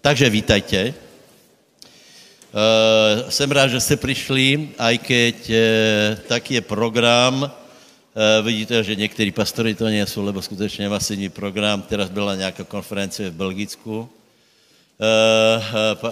[0.00, 0.94] Takže vítajte.
[2.50, 5.56] Uh, jsem rád, že jste přišli, aj keď uh,
[6.24, 7.44] tak je program.
[7.44, 7.50] Uh,
[8.40, 11.82] vidíte, že někteří pastory to nejsou, lebo skutečně masivní program.
[11.82, 14.00] Teraz byla nějaká konference v Belgicku.
[14.00, 14.08] Uh,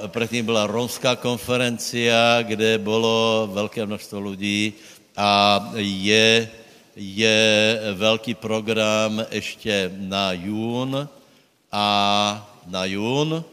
[0.07, 4.73] předtím byla romská konferencia, kde bylo velké množstvo lidí
[5.17, 6.49] a je,
[6.97, 11.09] je velký program ještě na jún
[11.73, 11.87] a
[12.67, 13.45] na jún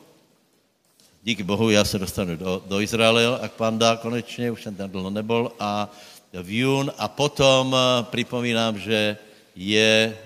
[1.26, 4.90] díky Bohu, já se dostanu do, do Izraele, ak pán dá konečně, už jsem tam
[4.90, 5.90] dlouho nebol, a
[6.34, 9.18] v jún a potom uh, připomínám, že
[9.56, 10.18] je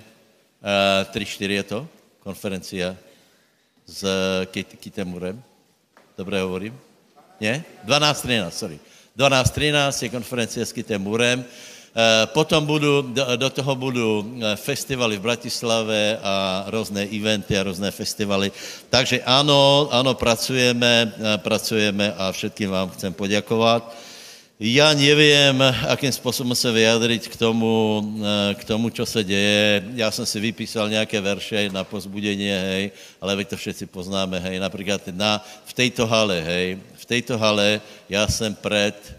[1.08, 1.88] uh, 3-4 je to,
[2.20, 2.96] konferencia
[3.88, 4.04] s
[4.52, 5.44] Kit, Kitemurem.
[6.18, 6.76] Dobré hovorím?
[7.40, 7.64] Ne?
[7.88, 8.80] 12-13, sorry.
[9.18, 11.46] 12-13 je konferencia s Kitemurem.
[12.00, 17.92] Eh, potom budu, do, toho budu eh, festivaly v Bratislave a různé eventy a různé
[17.92, 18.52] festivaly.
[18.90, 23.96] Takže ano, ano, pracujeme, eh, pracujeme a všetkým vám chcem poděkovat.
[24.60, 28.04] Já nevím, akým způsobem se vyjadřit k tomu,
[28.60, 29.84] k tomu, co se děje.
[29.96, 34.60] Já jsem si vypísal nějaké verše na pozbudení, hej, ale vy to všetci poznáme, hej.
[34.60, 39.19] Například na, v této hale, hej, v této hale já jsem před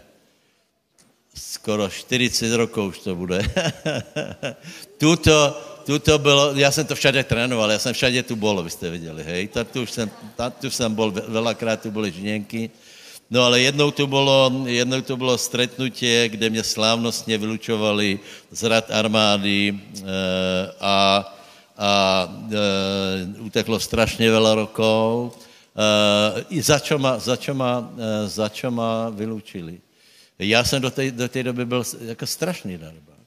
[1.41, 3.41] skoro 40 rokov už to bude.
[5.01, 5.37] tuto,
[5.85, 9.47] tuto bylo, já jsem to všade trénoval, já jsem všade tu bol, byste viděli, hej.
[9.47, 12.69] Ta, tu, jsem, ta, tu jsem bol, velakrát tu byly žněnky.
[13.31, 18.19] No ale jednou tu bylo, jednou tu bylo stretnutie, kde mě slávnostně vylučovali
[18.51, 19.79] z rad armády e,
[20.79, 20.97] a,
[21.77, 21.91] a
[22.51, 25.31] e, uteklo strašně veľa rokov.
[26.51, 29.79] E, za čo ma, za čo ma, e, za čo ma vylučili?
[30.41, 33.17] Já jsem do té, do té doby byl jako strašný darebák.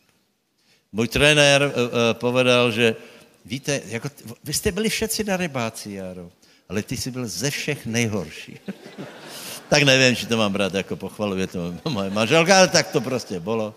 [0.92, 2.96] Můj trenér uh, uh, povedal, že
[3.44, 4.10] víte, jako,
[4.44, 6.30] vy jste byli všetci darebáci, Jaro,
[6.68, 8.60] ale ty jsi byl ze všech nejhorší.
[9.68, 13.00] tak nevím, či to mám brát jako pochvalu, je to moje manželka, ale tak to
[13.00, 13.74] prostě bylo.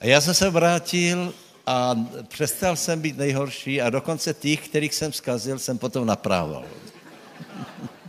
[0.00, 1.34] A já jsem se vrátil
[1.66, 1.94] a
[2.28, 6.64] přestal jsem být nejhorší a dokonce těch, kterých jsem zkazil, jsem potom naprával.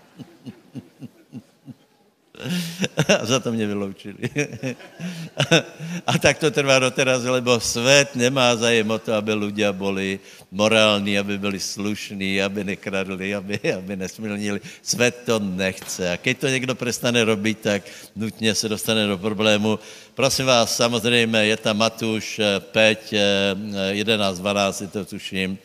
[3.21, 4.15] A za to mě vyloučili.
[6.07, 10.19] A tak to trvá doteraz, lebo svět nemá zájem o to, aby lidé byli
[10.51, 14.61] morální, aby byli slušní, aby nekradli, aby, aby nesmilnili.
[14.81, 16.11] Svět to nechce.
[16.11, 17.83] A když to někdo přestane robit, tak
[18.15, 19.79] nutně se dostane do problému.
[20.13, 23.13] Prosím vás, samozřejmě je tam Matuš 5,
[23.89, 25.57] 11, 12, to tuším,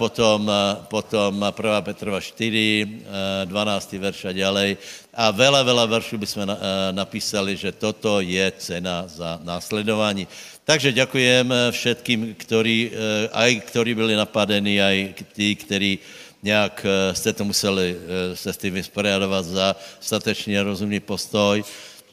[0.00, 0.48] potom,
[0.88, 1.82] potom 1.
[1.84, 3.98] Petrova 4, 12.
[4.00, 4.70] verš a ďalej.
[5.12, 6.48] A veľa, veľa veršů bychom
[6.96, 10.26] napísali, že toto je cena za následování.
[10.64, 12.90] Takže děkujem všetkým, ktorí,
[13.32, 15.98] aj ktorí byli napadení, aj tí, ktorí
[16.42, 17.96] nějak jste to museli
[18.34, 21.64] se s tím vysporiadovat za statečně rozumný postoj.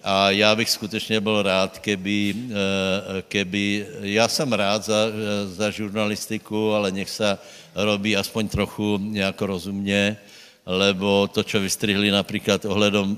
[0.04, 5.06] A já bych skutečně byl rád, keby, eh, keby já jsem rád za,
[5.46, 7.38] za žurnalistiku, ale nech se
[7.76, 10.18] robí aspoň trochu nějak rozumně,
[10.66, 13.18] lebo to, co vystrihli například ohledom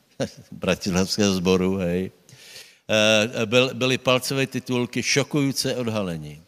[0.52, 2.10] Bratislavského sboru, hej,
[2.88, 6.42] eh, byl, byly palcové titulky šokující odhalení.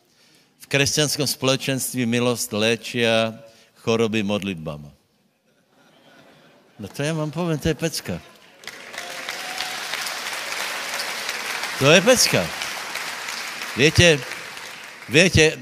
[0.59, 3.35] V křesťanském společenství milost léčia
[3.77, 4.91] choroby modlitbama.
[6.79, 8.21] No to já vám povím, to je pecka.
[11.81, 12.47] To je pecka.
[13.77, 14.19] Víte,
[15.09, 15.53] víte,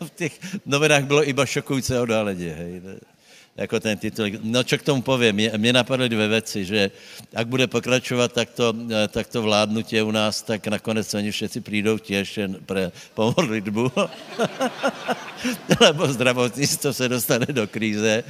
[0.06, 2.82] v těch novinách bylo iba šokující odhalení, hej
[3.58, 4.30] jako ten titul.
[4.42, 6.90] No, čo k tomu povím, mě, mě napadly dvě věci, že
[7.34, 12.38] ak bude pokračovat takto, eh, takto vládnutě u nás, tak nakonec oni všetci přijdou těž
[12.66, 13.92] pre pomodlitbu.
[15.80, 18.24] Lebo zdravotnictvo se dostane do kríze.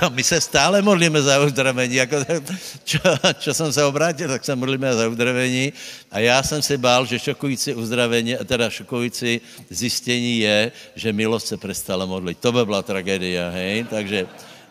[0.00, 1.94] A my se stále modlíme za uzdravení.
[1.94, 2.16] Jako,
[2.84, 3.00] čo,
[3.40, 5.72] čo jsem se obrátil, tak se modlíme za uzdravení.
[6.12, 9.40] A já jsem si bál, že šokující uzdravení, teda šokující
[9.70, 12.38] zjištění je, že milost se přestala modlit.
[12.38, 13.84] To by byla tragédia, hej?
[13.84, 14.26] Takže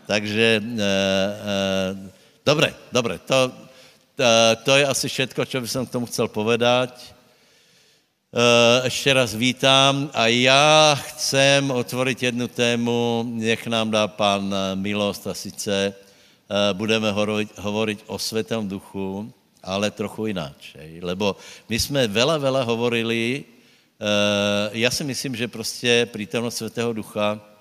[0.07, 2.11] takže, e, e,
[2.45, 3.51] dobré, dobré, to,
[4.15, 4.23] to,
[4.63, 7.13] to je asi všetko, co bych k tomu chcel povedať.
[8.33, 15.27] E, ještě raz vítám a já chcem otvorit jednu tému, nech nám dá pan milost
[15.27, 15.93] a sice e,
[16.73, 17.11] budeme
[17.57, 19.33] hovorit o světém duchu,
[19.63, 20.75] ale trochu jináč.
[21.01, 21.35] Lebo
[21.69, 27.52] my jsme vela, vela hovorili, e, já si myslím, že prostě přítomnost světého ducha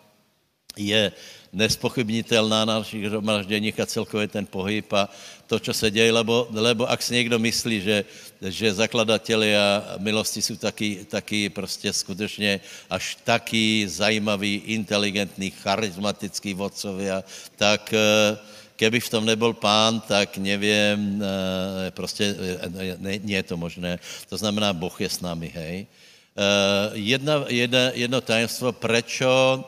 [0.77, 1.13] je
[1.53, 5.09] nespochybnitelná na našich hromažděních a celkově ten pohyb a
[5.47, 8.05] to, co se děje, lebo, lebo ak si někdo myslí, že,
[8.41, 12.61] že zakladateli a milosti jsou taky, taky prostě skutečně
[12.91, 17.21] až taky zajímavý, inteligentní, charismatický vodcovia,
[17.57, 18.39] tak eh,
[18.77, 24.01] keby v tom nebyl pán, tak nevím, eh, prostě eh, ne, nie je to možné.
[24.33, 25.87] To znamená, Boh je s námi, hej.
[26.97, 29.61] Jedna, jedna, jedno tajemstvo, prečo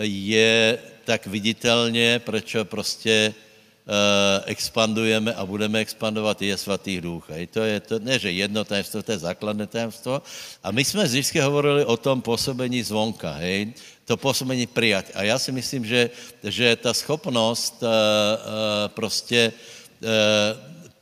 [0.00, 7.30] je tak viditelně, proč prostě uh, expandujeme a budeme expandovat, je svatý duch.
[7.30, 7.46] Hej.
[7.46, 10.22] To je to, ne, že jedno tajemstvo, to je základné tajemstvo.
[10.62, 13.72] A my jsme vždycky hovorili o tom působení zvonka, hej.
[14.04, 15.04] To působení přijat.
[15.14, 16.10] A já si myslím, že,
[16.44, 19.52] že ta schopnost uh, uh, prostě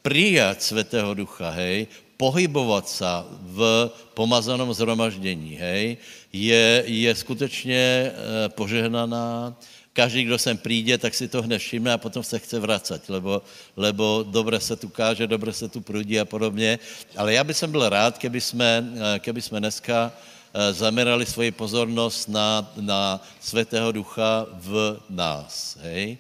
[0.03, 3.05] přijat Svatého Ducha, hej, pohybovat se
[3.41, 5.97] v pomazanom zhromaždění, hej,
[6.33, 8.13] je, je skutečně
[8.49, 9.57] požehnaná,
[9.93, 13.43] každý, kdo sem přijde, tak si to hned všimne a potom se chce vracet, lebo,
[13.77, 16.79] lebo dobře se tu káže, dobře se tu prudí a podobně.
[17.17, 18.85] Ale já bych byl rád, keby jsme,
[19.19, 20.13] keby jsme dneska
[20.55, 25.79] eh, zamerali svoji pozornost na, na Svatého Ducha v nás.
[25.83, 26.19] Hej?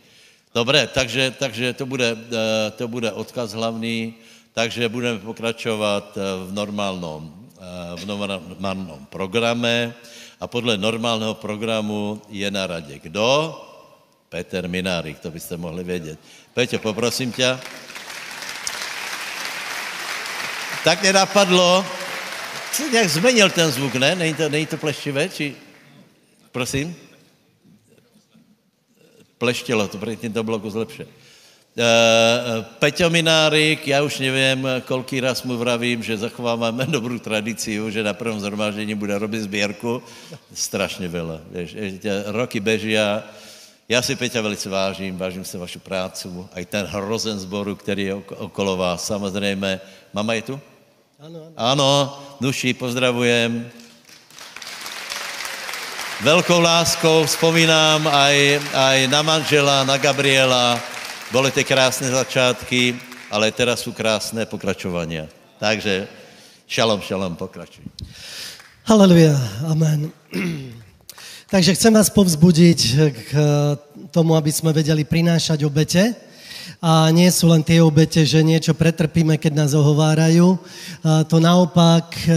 [0.54, 4.14] Dobré, takže, takže to, bude, eh, to bude odkaz hlavní,
[4.52, 7.39] takže budeme pokračovat eh, v normálnom,
[7.96, 9.94] v normálnom programe
[10.40, 13.56] a podle normálního programu je na radě kdo?
[14.28, 16.18] Peter Minárik, to byste mohli vědět.
[16.54, 17.58] Peťo, poprosím tě.
[20.84, 21.84] Tak mě napadlo,
[22.72, 24.14] se nějak změnil ten zvuk, ne?
[24.14, 25.56] Není to, není to pleštivé, či...
[26.52, 26.96] Prosím?
[29.38, 31.02] Pleštilo, to předtím to lepší.
[31.02, 31.19] Uh,
[32.78, 38.14] Peťo Minárik, já už nevím, koliký raz mu vravím, že zachováváme dobrou tradici, že na
[38.14, 40.02] prvním zhromáždění bude robit sbírku.
[40.54, 41.40] Strašně veľa.
[41.50, 41.76] Víš,
[42.26, 43.22] roky beží a
[43.88, 48.04] já si Peťa velice vážím, vážím se vašu prácu, a i ten hrozen zboru, který
[48.04, 49.80] je okolo vás, samozřejmě.
[50.12, 50.60] Mama je tu?
[51.20, 51.54] Ano, ano.
[51.56, 51.90] Ano,
[52.40, 53.70] Nuši, pozdravujem.
[56.20, 60.80] Velkou láskou vzpomínám aj, aj na manžela, na Gabriela,
[61.30, 62.96] Byly ty krásné začátky,
[63.30, 65.18] ale teraz jsou krásné pokračování.
[65.58, 66.08] Takže
[66.66, 67.84] šalom, šalom, pokračuj.
[68.84, 69.38] Haleluja,
[69.70, 70.10] amen.
[71.50, 72.80] Takže chcem vás povzbudiť
[73.14, 73.30] k
[74.10, 76.14] tomu, aby jsme vedeli prinášať obete.
[76.82, 80.58] A nie sú len tie obete, že niečo pretrpíme, keď nás ohovárajú.
[81.28, 82.32] To naopak e,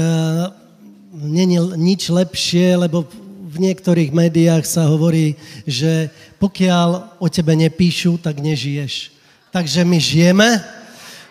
[1.13, 3.09] není nič lepšie, lebo
[3.53, 5.37] v niektorých médiách sa hovorí,
[5.69, 6.09] že
[6.41, 9.13] pokiaľ o tebe nepíšu, tak nežiješ.
[9.53, 10.49] Takže my žijeme,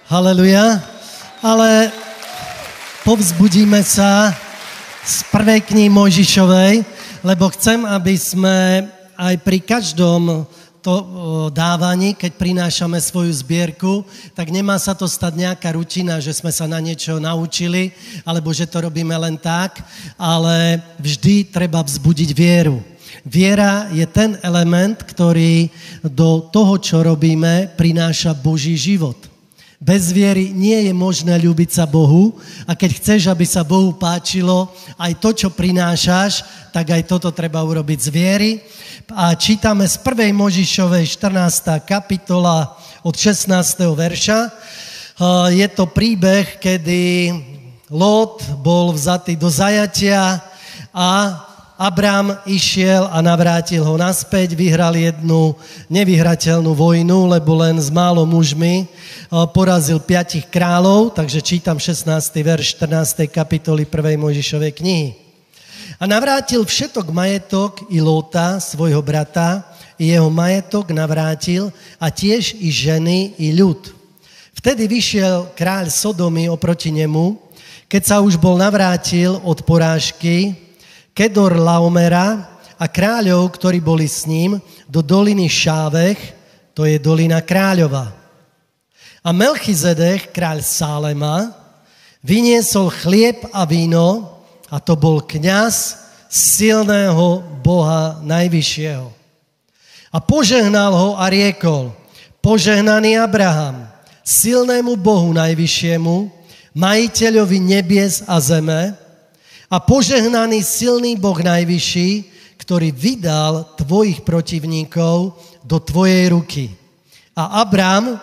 [0.07, 0.79] haleluja,
[1.43, 1.91] ale
[3.03, 4.31] povzbudíme sa
[5.03, 6.87] z prvej knihy Mojžišovej,
[7.27, 8.87] lebo chcem, aby sme
[9.19, 10.47] aj pri každom
[10.83, 10.95] to
[11.55, 16.67] dávaní, keď prinášame svoju zbierku, tak nemá sa to stať nejaká rutina, že sme sa
[16.67, 17.95] na niečo naučili,
[18.27, 19.81] alebo že to robíme len tak,
[20.19, 22.83] ale vždy treba vzbudiť vieru.
[23.23, 25.71] Viera je ten element, ktorý
[26.03, 29.32] do toho, čo robíme, prináša Boží život.
[29.83, 32.39] Bez viery nie je možné ľúbiť sa Bohu
[32.71, 37.59] a keď chceš, aby sa Bohu páčilo aj to, čo prinášaš, tak aj toto treba
[37.67, 38.51] urobiť z viery.
[39.11, 40.31] A čítame z 1.
[40.39, 41.83] Možišovej 14.
[41.83, 43.51] kapitola od 16.
[43.91, 44.55] verša.
[45.51, 47.35] Je to príbeh, kedy
[47.91, 50.47] Lot bol vzatý do zajatia
[50.95, 51.43] a
[51.83, 55.59] Abrám išiel a navrátil ho naspäť, vyhral jednu
[55.91, 58.87] nevyhrateľnú vojnu, lebo len s málo mužmi
[59.51, 62.07] porazil piatich kráľov, takže čítam 16.
[62.39, 63.27] verš 14.
[63.27, 64.15] kapitoly 1.
[64.15, 65.09] Mojžišovej knihy.
[65.99, 69.67] A navrátil všetok majetok i Lóta, svojho brata,
[69.99, 73.91] i jeho majetok navrátil a tiež i ženy, i ľud.
[74.55, 77.43] Vtedy vyšiel kráľ Sodomy oproti nemu,
[77.91, 80.63] keď sa už bol navrátil od porážky,
[81.13, 84.57] Kedor Laomera a kráľov, ktorí boli s ním,
[84.89, 86.19] do doliny Šávech,
[86.73, 88.17] to je dolina kráľova.
[89.23, 91.53] A Melchizedech, kráľ Sálema,
[92.25, 94.41] vyniesol chlieb a víno
[94.73, 96.01] a to bol kňaz
[96.33, 99.13] silného Boha Najvyššieho.
[100.13, 101.93] A požehnal ho a riekol,
[102.41, 103.85] požehnaný Abraham,
[104.25, 106.33] silnému Bohu Najvyššiemu,
[106.73, 108.97] majiteľovi nebies a zeme,
[109.73, 112.29] a požehnaný silný Boh Najvyšší,
[112.61, 115.33] ktorý vydal tvojich protivníkov
[115.65, 116.65] do tvojej ruky.
[117.33, 118.21] A Abram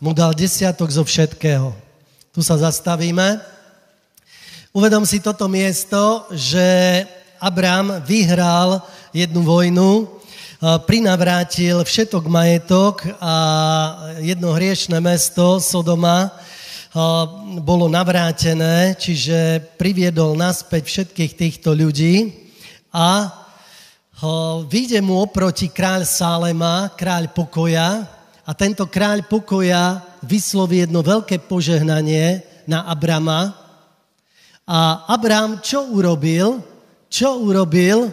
[0.00, 1.76] mu dal desiatok zo všetkého.
[2.32, 3.44] Tu sa zastavíme.
[4.72, 7.04] Uvedom si toto miesto, že
[7.36, 8.80] Abram vyhral
[9.12, 10.08] jednu vojnu
[10.60, 13.34] prinavrátil všetok majetok a
[14.20, 16.32] jedno hriešné mesto, Sodoma,
[17.62, 22.34] bolo navrátené, čiže priviedol naspäť všetkých týchto ľudí
[22.90, 23.30] a
[24.66, 28.10] vyjde mu oproti kráľ Sálema, kráľ pokoja
[28.42, 33.54] a tento kráľ pokoja vysloví jedno veľké požehnanie na Abrama.
[34.66, 36.58] A Abram čo urobil?
[37.06, 38.10] Čo urobil?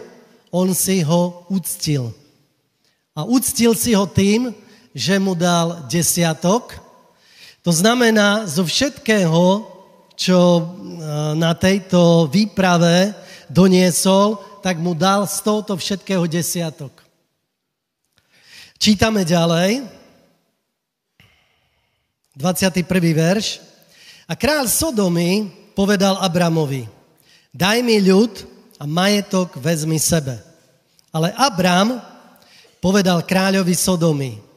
[0.54, 2.14] On si ho uctil.
[3.18, 4.54] A uctil si ho tým,
[4.94, 6.78] že mu dal desiatok,
[7.68, 9.68] to znamená, zo všetkého,
[10.16, 10.62] čo e,
[11.36, 13.12] na tejto výprave
[13.44, 17.04] doniesol, tak mu dal z tohoto všetkého desiatok.
[18.80, 19.84] Čítame ďalej.
[22.40, 22.88] 21.
[23.12, 23.60] verš.
[24.24, 26.88] A král Sodomy povedal Abramovi,
[27.52, 28.48] daj mi ľud
[28.80, 30.40] a majetok vezmi sebe.
[31.12, 32.00] Ale Abram
[32.80, 34.47] povedal kráľovi Sodomy,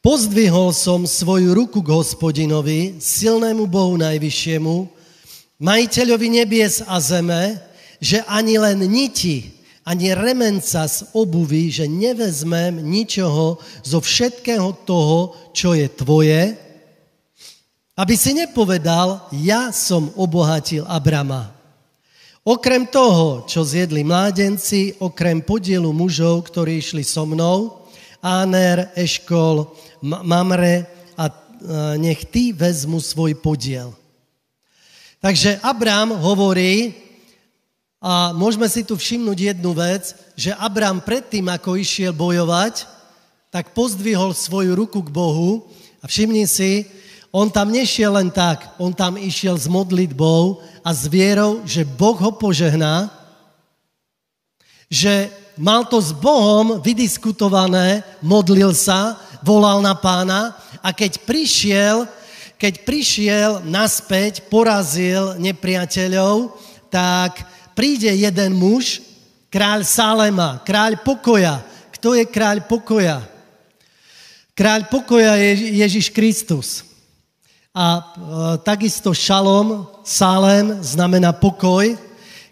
[0.00, 4.88] Pozdvihol som svoju ruku k hospodinovi, silnému Bohu najvyššiemu,
[5.60, 7.60] majiteľovi nebies a zeme,
[8.00, 9.52] že ani len niti,
[9.84, 16.56] ani remenca z obuvy, že nevezmem ničoho zo všetkého toho, čo je tvoje,
[17.92, 21.52] aby si nepovedal, ja som obohatil Abrama.
[22.40, 27.79] Okrem toho, čo zjedli mládenci, okrem podielu mužov, ktorí išli so mnou,
[28.20, 29.68] Áner, Eškol,
[30.04, 30.86] Mamre
[31.16, 31.28] a
[31.96, 33.92] nech ty vezmu svoj podiel.
[35.20, 36.96] Takže Abrám hovorí,
[38.00, 42.88] a môžeme si tu všimnúť jednu vec, že Abrám predtým, ako išiel bojovať,
[43.52, 45.68] tak pozdvihol svoju ruku k Bohu
[46.00, 46.88] a všimni si,
[47.28, 52.16] on tam nešiel len tak, on tam išiel s modlitbou a s vierou, že Boh
[52.16, 53.12] ho požehná,
[54.90, 55.28] že
[55.60, 62.08] mal to s Bohom vydiskutované, modlil sa, volal na pána a keď prišiel,
[62.56, 66.56] keď prišiel naspäť, porazil nepriateľov,
[66.88, 67.44] tak
[67.76, 69.04] príde jeden muž,
[69.52, 71.60] kráľ Salema, kráľ pokoja.
[71.92, 73.20] Kto je kráľ pokoja?
[74.56, 76.84] Kráľ pokoja je Ježiš Kristus.
[77.70, 78.02] A e,
[78.64, 81.94] takisto šalom, Salem znamená pokoj.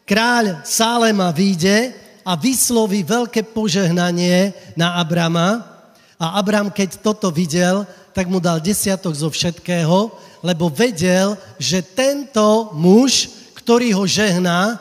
[0.05, 5.79] Kráľ Salema vyjde a vysloví veľké požehnanie na Abrama,
[6.19, 10.11] a Abram, keď toto videl, tak mu dal desiatok zo všetkého,
[10.43, 14.77] lebo vedel, že tento muž, ktorý ho žehná, e,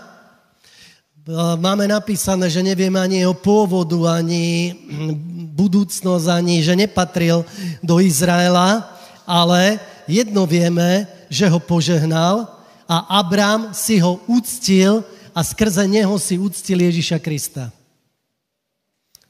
[1.62, 4.74] máme napísané, že nevieme ani jeho pôvodu, ani
[5.62, 7.46] budúcnosť, ani že nepatril
[7.86, 8.89] do Izraela,
[9.30, 9.77] ale
[10.10, 12.50] jedno vieme, že ho požehnal
[12.89, 15.06] a Abram si ho uctil
[15.38, 17.70] a skrze neho si uctil Ježiša Krista.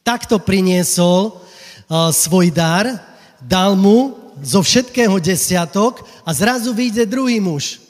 [0.07, 1.35] Takto priniesol
[2.15, 2.87] svoj dar,
[3.43, 7.83] dal mu zo všetkého desiatok a zrazu vyjde druhý muž.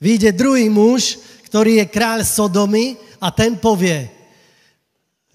[0.00, 1.20] Vyjde druhý muž,
[1.52, 4.08] ktorý je kráľ Sodomy a ten povie,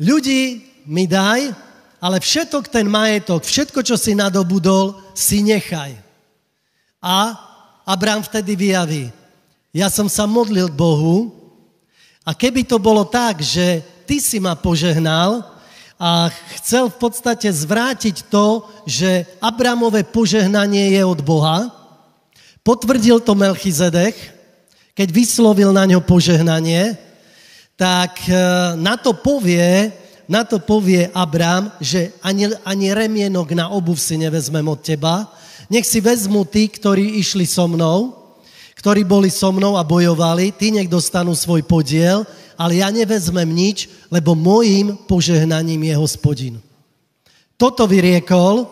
[0.02, 1.54] ľudí mi daj,
[2.02, 5.94] ale všetok ten majetok, všetko, čo si nadobudol, si nechaj.
[7.06, 7.38] A
[7.86, 9.14] Abrám vtedy vyjaví,
[9.70, 11.39] ja som sa modlil Bohu
[12.30, 15.42] a keby to bolo tak, že ty si ma požehnal,
[16.00, 21.68] a chcel v podstate zvrátiť to, že Abramové požehnanie je od Boha.
[22.64, 24.16] Potvrdil to Melchizedek,
[24.96, 26.96] keď vyslovil na ňo požehnanie,
[27.76, 28.36] tak e,
[28.80, 29.92] na to povie,
[30.24, 35.28] na to povie Abram, že ani, ani remienok na obuv si nevezmem od teba,
[35.68, 38.19] nech si vezmu tí, ktorí išli so mnou,
[38.80, 42.24] ktorí boli so mnou a bojovali, tí nech dostanú svoj podiel
[42.60, 46.56] ale ja nevezmem nič, lebo mojím požehnaním je hospodin.
[47.56, 48.68] Toto vyriekol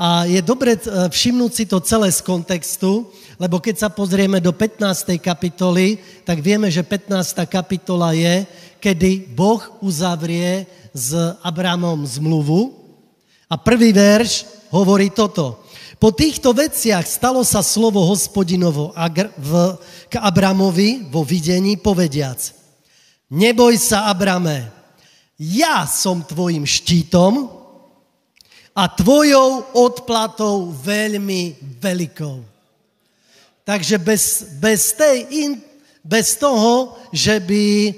[0.00, 0.80] a je dobre eh,
[1.12, 3.04] všimnúť si to celé z kontextu,
[3.36, 5.20] lebo keď sa pozrieme do 15.
[5.20, 7.36] kapitoly, tak vieme, že 15.
[7.44, 8.48] kapitola je,
[8.80, 10.64] kedy Boh uzavrie
[10.96, 11.12] s
[11.44, 12.72] Abramom zmluvu
[13.52, 15.60] a prvý verš hovorí toto.
[15.96, 18.92] Po týchto veciach stalo sa slovo hospodinovo
[20.06, 22.52] k Abramovi vo videní povediac.
[23.32, 24.68] Neboj sa, Abrame,
[25.40, 27.48] ja som tvojim štítom
[28.76, 32.44] a tvojou odplatou veľmi veľkou.
[33.66, 35.50] Takže bez, bez, tej in,
[36.04, 37.96] bez toho, že by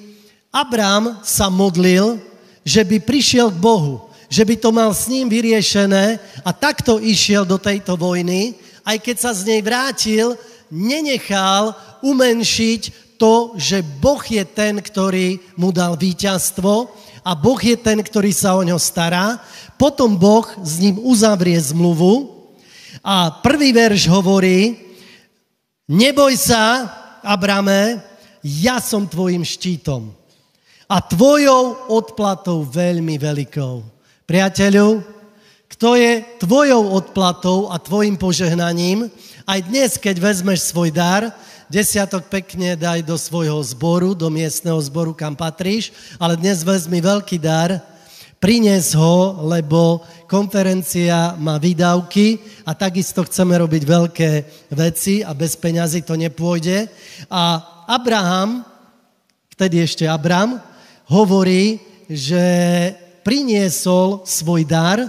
[0.54, 2.16] Abram sa modlil,
[2.64, 7.48] že by prišiel k Bohu, že by to mal s ním vyriešené a takto išiel
[7.48, 8.54] do tejto vojny,
[8.84, 10.36] aj keď sa z nej vrátil,
[10.68, 11.72] nenechal
[12.04, 16.88] umenšiť to, že Boh je ten, ktorý mu dal víťazstvo
[17.24, 19.42] a Boh je ten, ktorý sa o ňo stará.
[19.74, 22.30] Potom Boh s ním uzavrie zmluvu
[23.02, 24.78] a prvý verš hovorí,
[25.90, 26.86] neboj sa,
[27.24, 28.00] Abrame,
[28.40, 30.14] ja som tvojim štítom
[30.88, 33.97] a tvojou odplatou veľmi veľkou.
[34.28, 35.00] Priateľu,
[35.72, 39.08] kto je tvojou odplatou a tvojim požehnaním,
[39.48, 41.32] aj dnes, keď vezmeš svoj dar,
[41.72, 47.40] desiatok pekne daj do svojho zboru, do miestneho zboru, kam patríš, ale dnes vezmi veľký
[47.40, 47.80] dar,
[48.36, 52.36] prines ho, lebo konferencia má výdavky
[52.68, 54.30] a takisto chceme robiť veľké
[54.76, 56.84] veci a bez peňazí to nepôjde.
[57.32, 58.60] A Abraham,
[59.56, 60.60] vtedy ešte Abram,
[61.08, 61.80] hovorí,
[62.12, 62.44] že
[63.28, 65.04] priniesol svoj dar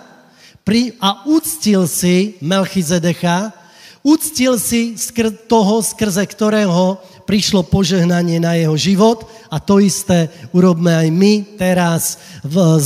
[0.99, 3.55] a uctil si Melchizedecha,
[3.99, 10.88] Uctil si skr toho, skrze ktorého prišlo požehnanie na jeho život a to isté urobme
[10.88, 12.79] aj my teraz v,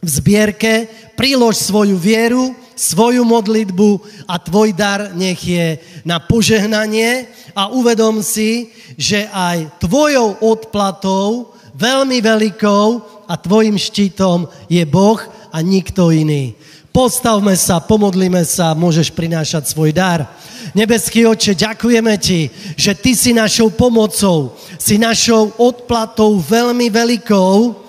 [0.00, 0.88] v zbierke.
[1.12, 5.76] Prilož svoju vieru, svoju modlitbu a tvoj dar nech je
[6.08, 14.82] na požehnanie a uvedom si, že aj tvojou odplatou, veľmi veľkou a tvojim štítom je
[14.86, 15.18] Boh
[15.52, 16.54] a nikto iný.
[16.96, 20.24] Postavme sa, pomodlíme sa, môžeš prinášať svoj dar.
[20.72, 27.84] Nebeský oče, ďakujeme ti, že ty si našou pomocou, si našou odplatou veľmi veľkou,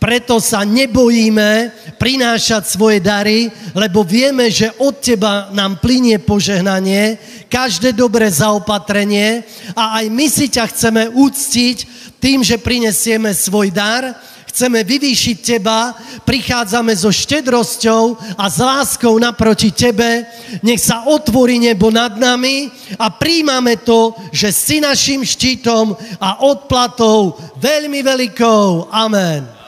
[0.00, 7.20] preto sa nebojíme prinášať svoje dary, lebo vieme, že od teba nám plinie požehnanie,
[7.52, 9.44] každé dobré zaopatrenie
[9.76, 11.76] a aj my si ťa chceme úctiť
[12.16, 14.16] tým, že prinesieme svoj dar,
[14.50, 15.94] chceme vyvýšiť teba,
[16.26, 20.26] prichádzame so štedrosťou a s láskou naproti tebe,
[20.66, 22.66] nech sa otvorí nebo nad nami
[22.98, 28.90] a príjmame to, že si našim štítom a odplatou veľmi veľkou.
[28.90, 29.59] Amen.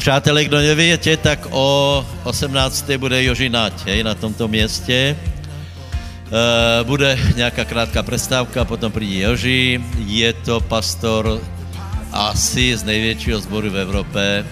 [0.00, 2.90] Přátelé, kdo nevíte, tak o 18.
[2.96, 5.16] bude Jožinať, hej, na tomto městě.
[5.16, 9.80] E, bude nějaká krátká přestávka, potom přijde Joži.
[10.06, 11.40] Je to pastor
[12.12, 14.46] asi z největšího sboru v Evropě,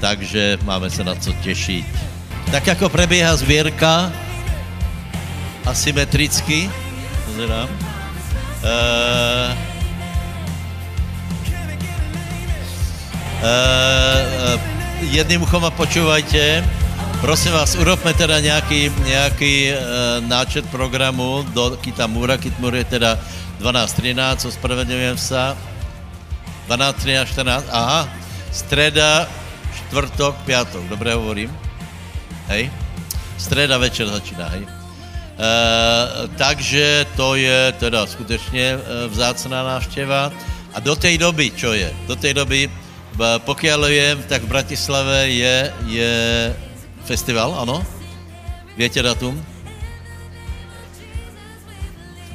[0.00, 1.86] takže máme se na co těšit.
[2.52, 4.12] Tak jako prebíhá zvěrka,
[5.64, 6.70] asymetricky,
[7.26, 7.68] pozerám,
[8.64, 9.77] e,
[15.00, 16.64] jedným uchom a počúvajte.
[17.20, 19.78] Prosím vás, urobme teda nějaký, nějaký uh,
[20.28, 22.36] náčet programu do Kitamura.
[22.36, 23.18] Kitamur je teda
[23.60, 25.16] 12.13, ospravedlňujem.
[26.66, 28.08] 12, 13, 14, aha.
[28.52, 29.28] Streda,
[29.76, 31.50] čtvrtok, piatok, dobré hovorím?
[32.46, 32.70] Hej?
[33.38, 34.62] Streda večer začíná, hej?
[34.62, 34.70] Uh,
[36.38, 40.32] takže to je teda skutečně vzácná návštěva.
[40.74, 41.92] A do té doby, čo je?
[42.06, 42.70] Do té doby
[43.18, 45.56] Pokiaľ viem, tak v Bratislave je,
[45.90, 46.12] je
[47.02, 47.82] festival, ano?
[48.78, 49.34] Viete datum?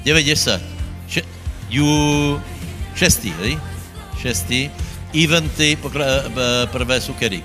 [0.03, 0.59] 90.
[1.07, 1.23] Še,
[1.71, 1.87] ju,
[2.99, 3.55] šestý, hej?
[4.19, 4.67] Šestý.
[5.15, 6.27] Eventy pokra,
[6.67, 7.39] prvé sú kedy?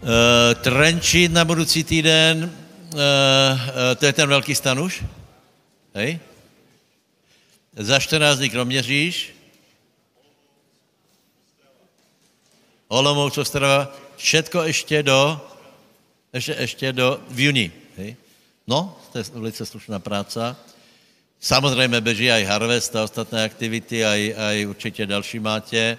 [0.00, 2.48] Uh, Trenčín na budoucí týden, uh,
[2.94, 5.02] uh, to je ten velký stan už?
[5.98, 6.22] Hej?
[7.74, 9.39] Za 14 dní Kroměříž,
[12.90, 15.40] Olomouc, Ostrava, všetko ještě do,
[16.32, 17.72] ještě, ještě do v juni.
[17.96, 18.16] Hej?
[18.66, 20.56] No, to je velice slušná práce.
[21.40, 25.98] Samozřejmě beží aj Harvest a ostatné aktivity, aj, aj určitě další máte.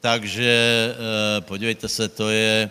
[0.00, 2.70] Takže e, podívejte se, to je,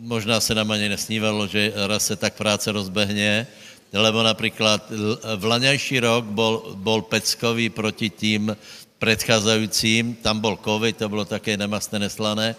[0.00, 3.46] možná se nám ani nesnívalo, že raz se tak práce rozbehne,
[3.92, 4.92] lebo například
[5.36, 8.56] v laňajší rok bol, bol Peckový proti tým
[8.98, 12.56] předcházejícím, tam byl covid, to bylo také nemastné, neslané,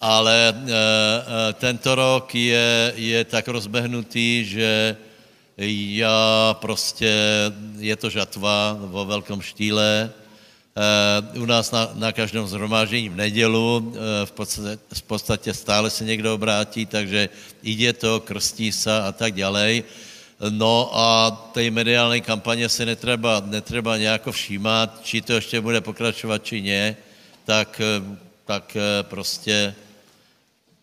[0.00, 4.96] ale e, tento rok je, je tak rozbehnutý, že
[5.56, 7.14] já prostě,
[7.78, 10.10] je to žatva vo velkom štíle,
[11.34, 16.04] e, u nás na, na každém zhromáždění v nedělu, v, podstatě, v podstatě stále se
[16.04, 17.28] někdo obrátí, takže
[17.62, 19.82] ide to, krstí se a tak dále.
[20.48, 26.44] No a té mediální kampaně se netreba, netreba nějak všímat, či to ještě bude pokračovat,
[26.44, 26.96] či ne,
[27.44, 27.80] tak,
[28.44, 29.74] tak prostě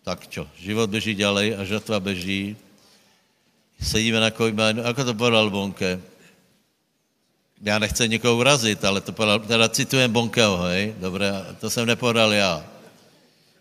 [0.07, 2.55] tak čo, život beží ďalej a žatva beží.
[3.75, 5.99] Sedíme na kojmánu, ako to povedal Bonke?
[7.61, 11.27] Já nechci někoho urazit, ale to povedal, teda citujem Bonkeho, hej, dobré,
[11.59, 12.63] to jsem nepovedal já.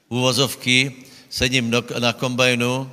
[0.08, 2.90] Úvozovky, sedím na kombajnu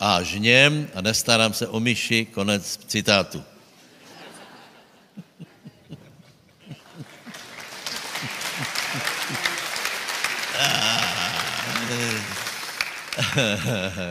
[0.00, 3.44] a žněm a nestarám se o myši, konec citátu.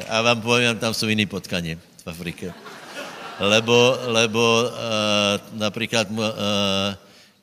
[0.10, 2.54] A vám povím, tam jsou jiný potkaně v Afrike.
[3.40, 6.28] Lebo, lebo uh, například uh,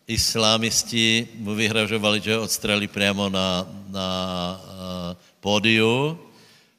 [0.06, 6.25] islámisti mu vyhražovali, že ho odstrelí přímo na, na uh, pódiu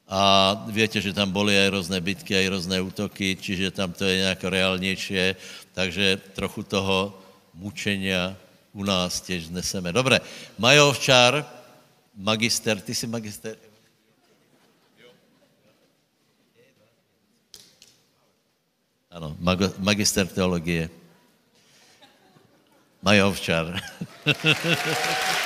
[0.07, 4.17] a víte, že tam byly aj různé bitky, aj různé útoky, čiže tam to je
[4.17, 5.35] nějak reálnější,
[5.73, 7.19] takže trochu toho
[7.53, 8.35] mučenia
[8.73, 9.93] u nás těž neseme.
[9.93, 10.21] Dobre,
[10.57, 10.95] Majo
[12.15, 13.57] magister, ty jsi magister?
[19.11, 20.89] Ano, mag- magister teologie.
[23.01, 23.81] Majo Ovčár.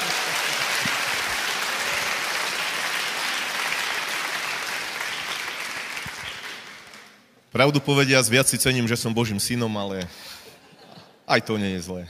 [7.51, 10.07] Pravdu povediac, viac si cením, že som Božím synom, ale
[11.27, 12.07] aj to nie je zlé.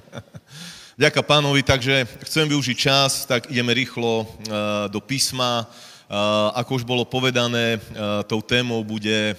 [1.04, 5.68] Ďaká pánovi, takže chcem využiť čas, tak ideme rýchlo uh, do písma.
[6.08, 9.36] Uh, ako už bolo povedané, uh, tou témou bude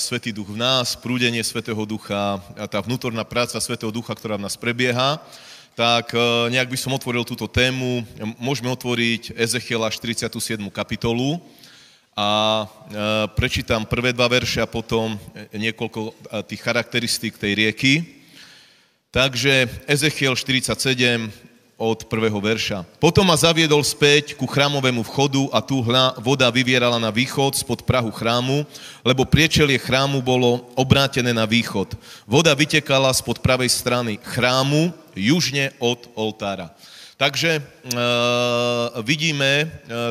[0.00, 2.40] Svetý duch v nás, prúdenie Svetého ducha,
[2.72, 5.20] tá vnútorná práca Svetého ducha, ktorá v nás prebieha.
[5.74, 6.14] Tak
[6.54, 8.06] nejak by som otvoril túto tému.
[8.38, 10.30] Môžeme otvoriť Ezechiela 47.
[10.70, 11.42] kapitolu
[12.12, 12.68] a
[13.32, 15.16] prečítam prvé dva verše a potom
[15.52, 16.12] niekoľko
[16.44, 17.92] tých charakteristík tej rieky.
[19.12, 21.28] Takže Ezechiel 47,
[21.82, 22.86] od prvého verša.
[23.02, 25.82] Potom ma zaviedol späť ku chrámovému vchodu a tu
[26.22, 28.62] voda vyvierala na východ spod prahu chrámu,
[29.02, 31.98] lebo priečelie chrámu bolo obrátené na východ.
[32.22, 36.70] Voda vytekala spod pravej strany chrámu, južne od oltára.
[37.22, 37.62] Takže e,
[39.06, 39.66] vidíme e,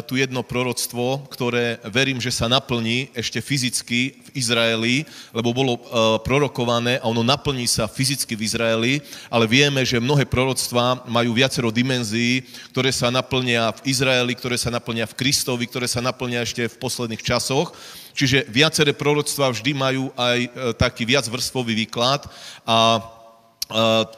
[0.08, 5.04] tu jedno proroctvo, ktoré verím, že sa naplní ešte fyzicky v Izraeli,
[5.36, 5.80] lebo bolo e,
[6.24, 8.94] prorokované a ono naplní sa fyzicky v Izraeli,
[9.28, 14.72] ale vieme, že mnohé proroctvá majú viacero dimenzií, ktoré sa naplnia v Izraeli, ktoré sa
[14.72, 17.76] naplnia v Kristovi, ktoré sa naplnia ešte v posledných časoch.
[18.16, 22.24] Čiže viaceré proroctvá vždy majú aj e, taký viacvrstvový výklad
[22.64, 23.04] a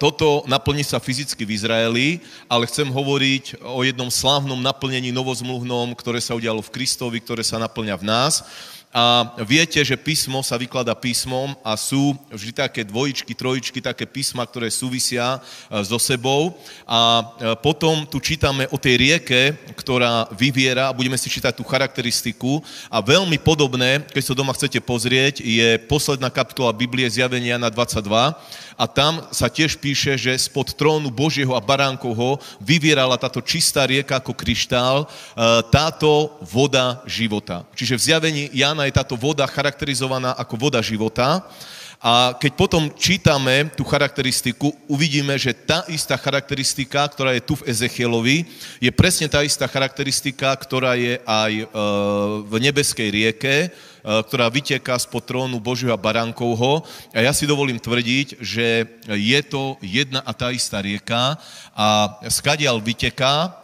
[0.02, 2.08] toto naplní sa fyzicky v Izraeli,
[2.50, 7.62] ale chcem hovoriť o jednom slávnom naplnení novozmluvnom, ktoré sa udialo v Kristovi, ktoré sa
[7.62, 8.34] naplňa v nás.
[8.94, 14.46] A viete, že písmo sa vyklada písmom a sú vždy také dvojičky, trojičky, také písma,
[14.46, 16.54] ktoré súvisia e, so sebou.
[16.86, 17.24] A e,
[17.58, 22.62] potom tu čítame o tej rieke, ktorá vyviera a budeme si čítať tú charakteristiku.
[22.94, 28.06] A veľmi podobné, keď sa doma chcete pozrieť, je posledná kapitola Biblie Zjavenia na 22
[28.78, 34.22] a tam sa tiež píše, že spod trónu Božieho a Baránkovho vyvierala táto čistá rieka
[34.22, 35.08] ako kryštál, e,
[35.74, 37.66] táto voda života.
[37.74, 41.44] Čiže v zjavení Jana je táto voda charakterizovaná ako voda života.
[42.04, 47.72] A keď potom čítame tú charakteristiku, uvidíme, že tá istá charakteristika, ktorá je tu v
[47.72, 48.44] Ezechielovi,
[48.84, 51.66] je presne tá istá charakteristika, ktorá je aj e,
[52.44, 53.56] v nebeskej rieke,
[54.04, 56.84] Eh, ktorá vyteká spod trónu Božieho Barankovho.
[57.16, 61.40] A ja si dovolím tvrdiť, že je to jedna a tá istá rieka
[61.72, 63.64] a skadial vyteká,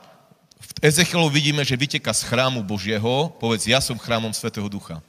[0.55, 5.03] v Ezechielovi vidíme, že vyteká z chrámu Božieho, povedz, ja som chrámom Svetého Ducha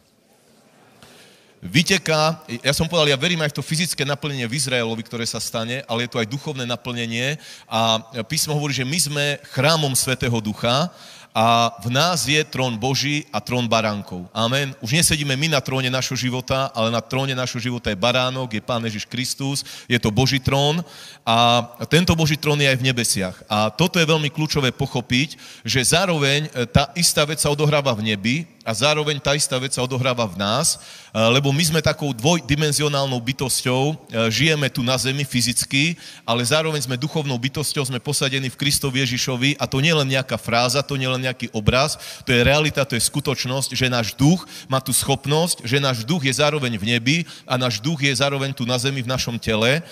[1.60, 5.38] vyteká, ja som povedal, ja verím aj v to fyzické naplnenie v Izraelovi, ktoré sa
[5.38, 7.36] stane, ale je to aj duchovné naplnenie
[7.68, 10.88] a písmo hovorí, že my sme chrámom Svetého Ducha
[11.30, 14.26] a v nás je trón Boží a trón baránkov.
[14.34, 14.74] Amen.
[14.82, 18.58] Už nesedíme my na tróne našho života, ale na tróne našho života je baránok, je
[18.58, 20.82] Pán Ježiš Kristus, je to Boží trón
[21.22, 23.36] a tento Boží trón je aj v nebesiach.
[23.46, 28.10] A toto je veľmi kľúčové pochopiť, že zároveň e, tá istá vec sa odohráva v
[28.10, 28.36] nebi,
[28.70, 33.18] a zároveň tá istá vec sa odohráva v nás, eh, lebo my sme takou dvojdimenzionálnou
[33.18, 38.54] bytosťou, eh, žijeme tu na zemi fyzicky, ale zároveň sme duchovnou bytosťou, sme posadení v
[38.54, 42.46] Kristovi Ježišovi a to nie len nejaká fráza, to nie len nejaký obraz, to je
[42.46, 46.78] realita, to je skutočnosť, že náš duch má tu schopnosť, že náš duch je zároveň
[46.78, 47.16] v nebi
[47.50, 49.82] a náš duch je zároveň tu na zemi v našom tele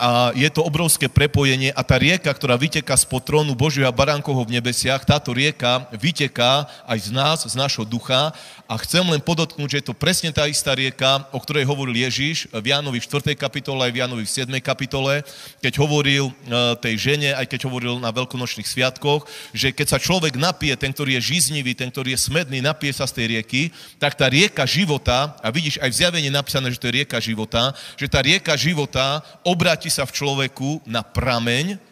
[0.00, 4.48] a je to obrovské prepojenie a tá rieka, ktorá vyteká z trónu Božieho a Baránkoho
[4.48, 8.32] v nebesiach, táto rieka vyteká aj z nás, z nášho ducha
[8.70, 12.46] a chcem len podotknúť, že je to presne tá istá rieka, o ktorej hovoril Ježiš
[12.54, 13.34] v Jánovi 4.
[13.34, 14.46] kapitole aj v Jánovi 7.
[14.62, 15.26] kapitole,
[15.58, 16.32] keď hovoril e,
[16.78, 21.18] tej žene, aj keď hovoril na veľkonočných sviatkoch, že keď sa človek napije, ten, ktorý
[21.18, 25.34] je žiznivý, ten, ktorý je smedný, napije sa z tej rieky, tak tá rieka života,
[25.42, 29.18] a vidíš aj v zjavení napísané, že to je rieka života, že tá rieka života
[29.42, 31.90] obráti sa v človeku na prameň,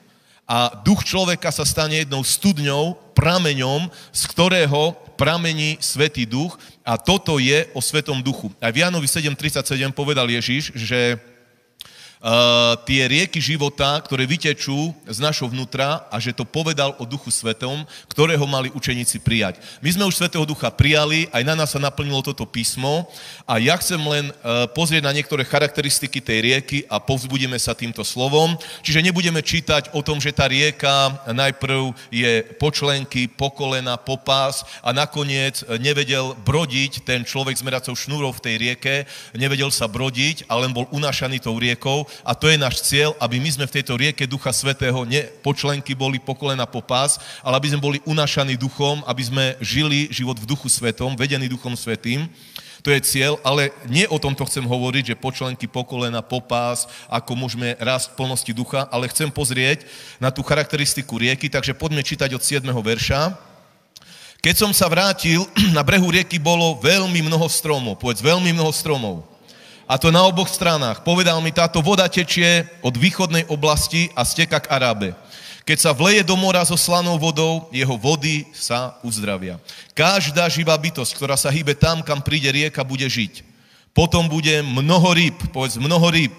[0.49, 6.55] a duch človeka sa stane jednou studňou, prameňom, z ktorého pramení Svetý duch
[6.87, 8.55] a toto je o Svetom duchu.
[8.63, 11.19] A v Jánovi 7.37 povedal Ježiš, že
[12.83, 17.87] tie rieky života, ktoré vytečú z našho vnútra a že to povedal o Duchu Svetom,
[18.11, 19.63] ktorého mali učeníci prijať.
[19.79, 23.07] My sme už Svetého Ducha prijali, aj na nás sa naplnilo toto písmo
[23.47, 28.03] a ja chcem len uh, pozrieť na niektoré charakteristiky tej rieky a povzbudíme sa týmto
[28.03, 28.59] slovom.
[28.83, 35.63] Čiže nebudeme čítať o tom, že tá rieka najprv je počlenky, pokolena, popás a nakoniec
[35.79, 38.95] nevedel brodiť ten človek s meracou šnúrou v tej rieke,
[39.39, 43.41] nevedel sa brodiť, ale len bol unášaný tou riekou a to je náš cieľ, aby
[43.41, 47.57] my sme v tejto rieke Ducha Svetého ne počlenky boli po kolena po pás, ale
[47.59, 52.29] aby sme boli unášaní duchom, aby sme žili život v Duchu Svetom, vedení Duchom Svetým.
[52.87, 56.87] To je cieľ, ale nie o tomto chcem hovoriť, že počlenky po kolena, po pás,
[57.11, 59.83] ako môžeme rásť v plnosti ducha, ale chcem pozrieť
[60.23, 62.63] na tú charakteristiku rieky, takže poďme čítať od 7.
[62.71, 63.35] verša.
[64.39, 65.43] Keď som sa vrátil,
[65.77, 69.38] na brehu rieky bolo veľmi mnoho stromov, povedz veľmi mnoho stromov
[69.89, 71.01] a to na oboch stranách.
[71.01, 75.17] Povedal mi, táto voda tečie od východnej oblasti a steka k Arábe.
[75.65, 79.57] Keď sa vleje do mora so slanou vodou, jeho vody sa uzdravia.
[79.97, 83.45] Každá živá bytosť, ktorá sa hýbe tam, kam príde rieka, bude žiť.
[83.97, 86.37] Potom bude mnoho rýb, povedz mnoho rýb,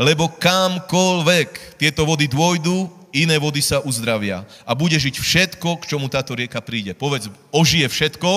[0.00, 4.44] lebo kamkoľvek tieto vody dôjdu, iné vody sa uzdravia.
[4.68, 6.92] A bude žiť všetko, k čomu táto rieka príde.
[6.92, 8.32] Povedz, ožije všetko,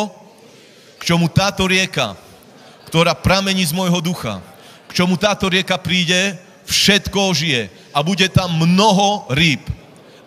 [0.99, 2.15] k čomu táto rieka
[2.89, 4.41] ktorá pramení z môjho ducha.
[4.89, 6.33] K čomu táto rieka príde,
[6.65, 9.61] všetko žije a bude tam mnoho rýb.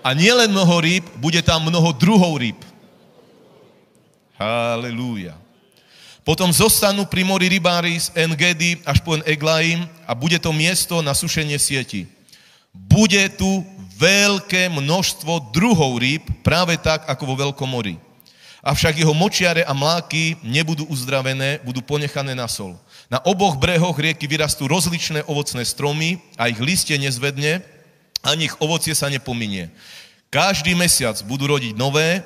[0.07, 2.59] A nielen mnoho rýb, bude tam mnoho druhov rýb.
[4.39, 5.35] Halelúja.
[6.23, 11.19] Potom zostanú pri mori rybári z Engedy až po Eglaim a bude to miesto na
[11.19, 12.07] sušenie sieti.
[12.71, 13.67] Bude tu
[13.99, 17.99] veľké množstvo druhov rýb, práve tak, ako vo Veľkom mori.
[18.63, 22.79] Avšak jeho močiare a mláky nebudú uzdravené, budú ponechané na sol.
[23.11, 27.59] Na oboch brehoch rieky vyrastú rozličné ovocné stromy a ich listie nezvedne,
[28.23, 29.67] ani ich ovocie sa nepominie.
[30.31, 32.23] Každý mesiac budú rodiť nové,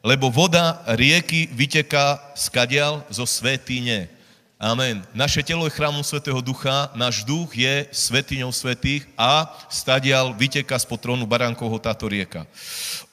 [0.00, 4.08] lebo voda rieky vyteká skadial zo svetýne.
[4.56, 5.04] Amen.
[5.12, 10.88] Naše telo je chrámom Svetého Ducha, náš duch je svetiňou svetých a stadial vyteká z
[10.96, 12.48] trónu Baránkovho táto rieka.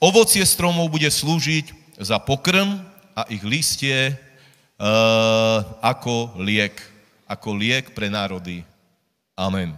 [0.00, 2.80] Ovocie stromov bude slúžiť za pokrm
[3.12, 4.16] a ich listie
[4.80, 6.76] uh, ako liek.
[7.28, 8.64] Ako liek pre národy.
[9.36, 9.72] Amen.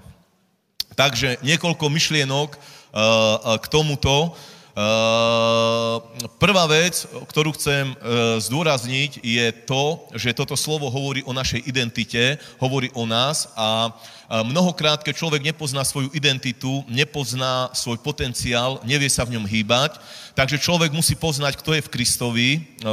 [0.94, 4.34] Takže niekoľko myšlienok uh, k tomuto.
[4.74, 6.02] Uh,
[6.42, 12.42] prvá vec, ktorú chcem uh, zdôrazniť, je to, že toto slovo hovorí o našej identite,
[12.58, 13.94] hovorí o nás a
[14.42, 20.02] mnohokrát, keď človek nepozná svoju identitu, nepozná svoj potenciál, nevie sa v ňom hýbať,
[20.34, 22.48] takže človek musí poznať, kto je v Kristovi,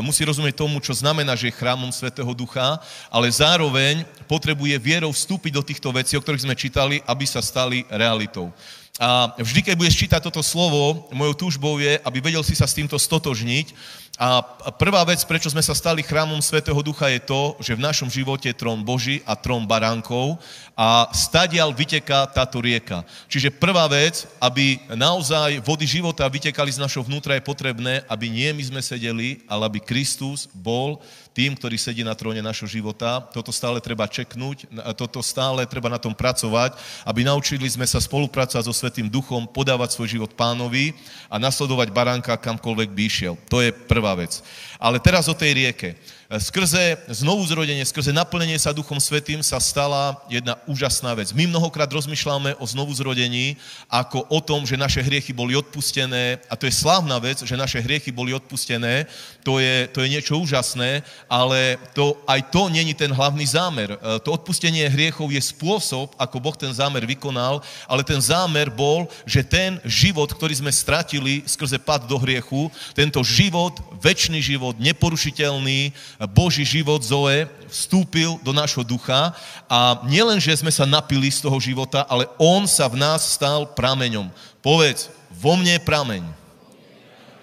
[0.06, 2.78] musí rozumieť tomu, čo znamená, že je chrámom Svetého Ducha,
[3.10, 7.88] ale zároveň potrebuje vierou vstúpiť do týchto vecí, o ktorých sme čítali, aby sa stali
[7.90, 8.54] realitou.
[9.02, 12.78] A vždy, keď budeš čítať toto slovo, mojou túžbou je, aby vedel si sa s
[12.78, 13.74] týmto stotožniť.
[14.20, 14.44] A
[14.76, 18.52] prvá vec, prečo sme sa stali chrámom Svetého Ducha, je to, že v našom živote
[18.52, 20.38] je trón Boží a trón baránkov
[20.78, 23.02] a stadial vyteká táto rieka.
[23.26, 28.52] Čiže prvá vec, aby naozaj vody života vytekali z našho vnútra, je potrebné, aby nie
[28.54, 33.24] my sme sedeli, ale aby Kristus bol tým, ktorý sedí na tróne našho života.
[33.32, 34.68] Toto stále treba čeknúť,
[35.00, 36.76] toto stále treba na tom pracovať,
[37.08, 40.92] aby naučili sme sa spolupracovať so Svetým Duchom, podávať svoj život pánovi
[41.32, 43.34] a nasledovať baránka kamkoľvek by išiel.
[43.48, 44.42] To je prvá vec.
[44.82, 45.96] Ale teraz o tej rieke
[46.40, 51.36] skrze znovu zrodenie, skrze naplnenie sa Duchom Svetým sa stala jedna úžasná vec.
[51.36, 53.60] My mnohokrát rozmýšľame o znovu zrodení
[53.92, 57.84] ako o tom, že naše hriechy boli odpustené a to je slávna vec, že naše
[57.84, 59.12] hriechy boli odpustené,
[59.44, 63.92] to je, to je niečo úžasné, ale to, aj to není ten hlavný zámer.
[63.92, 67.60] E, to odpustenie hriechov je spôsob, ako Boh ten zámer vykonal,
[67.92, 73.20] ale ten zámer bol, že ten život, ktorý sme stratili skrze pad do hriechu, tento
[73.20, 75.92] život, väčší život, neporušiteľný,
[76.30, 79.34] Boží život Zoe vstúpil do nášho ducha
[79.66, 83.66] a nielen, že sme sa napili z toho života, ale on sa v nás stal
[83.74, 84.30] prameňom.
[84.62, 86.24] Povedz, vo mne je prameň.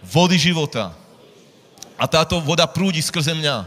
[0.07, 0.95] Vody života.
[1.99, 3.67] A táto voda prúdi skrze mňa.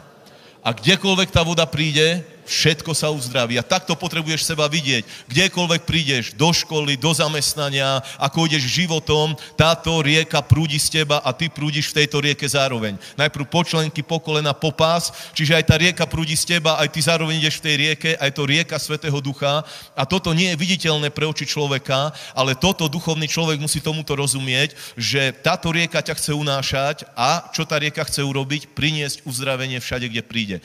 [0.63, 3.58] A kdekoľvek tá voda príde, všetko sa uzdraví.
[3.58, 5.04] A takto potrebuješ seba vidieť.
[5.27, 11.30] Kdekoľvek prídeš, do školy, do zamestnania, ako ideš životom, táto rieka prúdi z teba a
[11.32, 12.97] ty prúdiš v tejto rieke zároveň.
[13.17, 16.89] Najprv po členky, po kolena, po pás, čiže aj tá rieka prúdi z teba, aj
[16.89, 19.63] ty zároveň ideš v tej rieke, aj to rieka Svetého Ducha.
[19.95, 24.73] A toto nie je viditeľné pre oči človeka, ale toto duchovný človek musí tomuto rozumieť,
[24.97, 28.73] že táto rieka ťa chce unášať a čo tá rieka chce urobiť?
[28.73, 30.58] Priniesť uzdravenie všade, kde príde.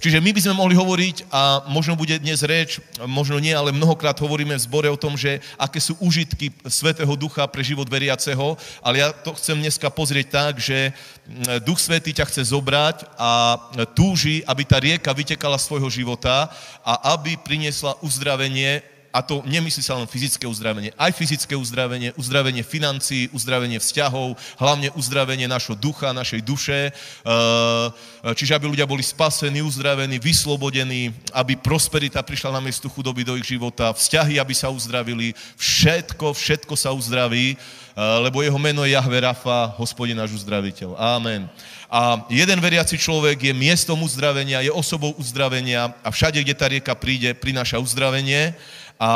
[0.00, 4.16] Čiže my by sme mohli hovoriť, a možno bude dnes reč, možno nie, ale mnohokrát
[4.16, 9.04] hovoríme v zbore o tom, že aké sú užitky Svetého Ducha pre život veriaceho, ale
[9.04, 13.60] ja to chcem dneska pozrieť tak, že mm, Duch Svetý ťa chce zobrať a
[13.92, 16.48] túži, aby tá rieka vytekala svojho života
[16.80, 22.62] a aby priniesla uzdravenie a to nemyslí sa len fyzické uzdravenie, aj fyzické uzdravenie, uzdravenie
[22.62, 29.66] financií, uzdravenie vzťahov, hlavne uzdravenie našho ducha, našej duše, eh, čiže aby ľudia boli spasení,
[29.66, 35.34] uzdravení, vyslobodení, aby prosperita prišla na miestu chudoby do ich života, vzťahy, aby sa uzdravili,
[35.58, 40.94] všetko, všetko sa uzdraví, eh, lebo jeho meno je Jahve Rafa, hospodin náš uzdraviteľ.
[40.94, 41.50] Amen.
[41.90, 46.94] A jeden veriaci človek je miestom uzdravenia, je osobou uzdravenia a všade, kde tá rieka
[46.94, 48.54] príde, prináša uzdravenie
[49.00, 49.10] a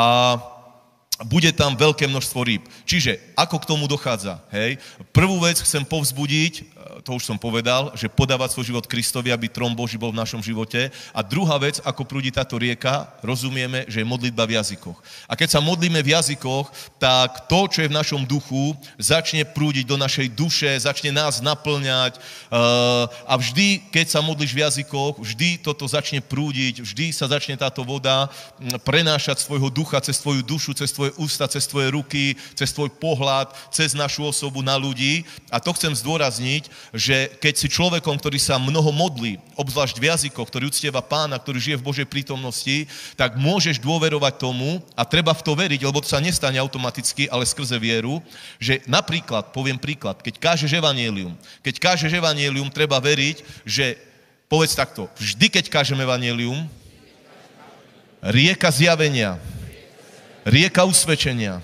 [1.23, 2.67] bude tam veľké množstvo rýb.
[2.83, 4.43] Čiže ako k tomu dochádza?
[4.51, 4.83] Hej?
[5.15, 9.75] Prvú vec chcem povzbudiť, to už som povedal, že podávať svoj život Kristovi, aby trón
[9.75, 10.93] Boží bol v našom živote.
[11.11, 14.95] A druhá vec, ako prúdi táto rieka, rozumieme, že je modlitba v jazykoch.
[15.27, 19.85] A keď sa modlíme v jazykoch, tak to, čo je v našom duchu, začne prúdiť
[19.89, 25.59] do našej duše, začne nás naplňať eh, a vždy, keď sa modlíš v jazykoch, vždy
[25.59, 30.77] toto začne prúdiť, vždy sa začne táto voda hm, prenášať svojho ducha cez tvoju dušu,
[30.77, 35.25] cez tvoje ústa, cez tvoje ruky, cez tvoj pohľad, cez našu osobu na ľudí.
[35.49, 40.45] A to chcem zdôrazniť, že keď si človekom, ktorý sa mnoho modlí, obzvlášť v jazykoch,
[40.45, 45.41] ktorý uctieva pána, ktorý žije v Božej prítomnosti, tak môžeš dôverovať tomu a treba v
[45.41, 48.21] to veriť, lebo to sa nestane automaticky, ale skrze vieru,
[48.61, 51.33] že napríklad, poviem príklad, keď kážeš evanielium,
[51.65, 53.97] keď kážeš evanielium, treba veriť, že
[54.51, 56.67] povedz takto, vždy keď kážem evanielium,
[58.25, 59.37] rieka zjavenia,
[60.45, 61.61] rieka usvedčenia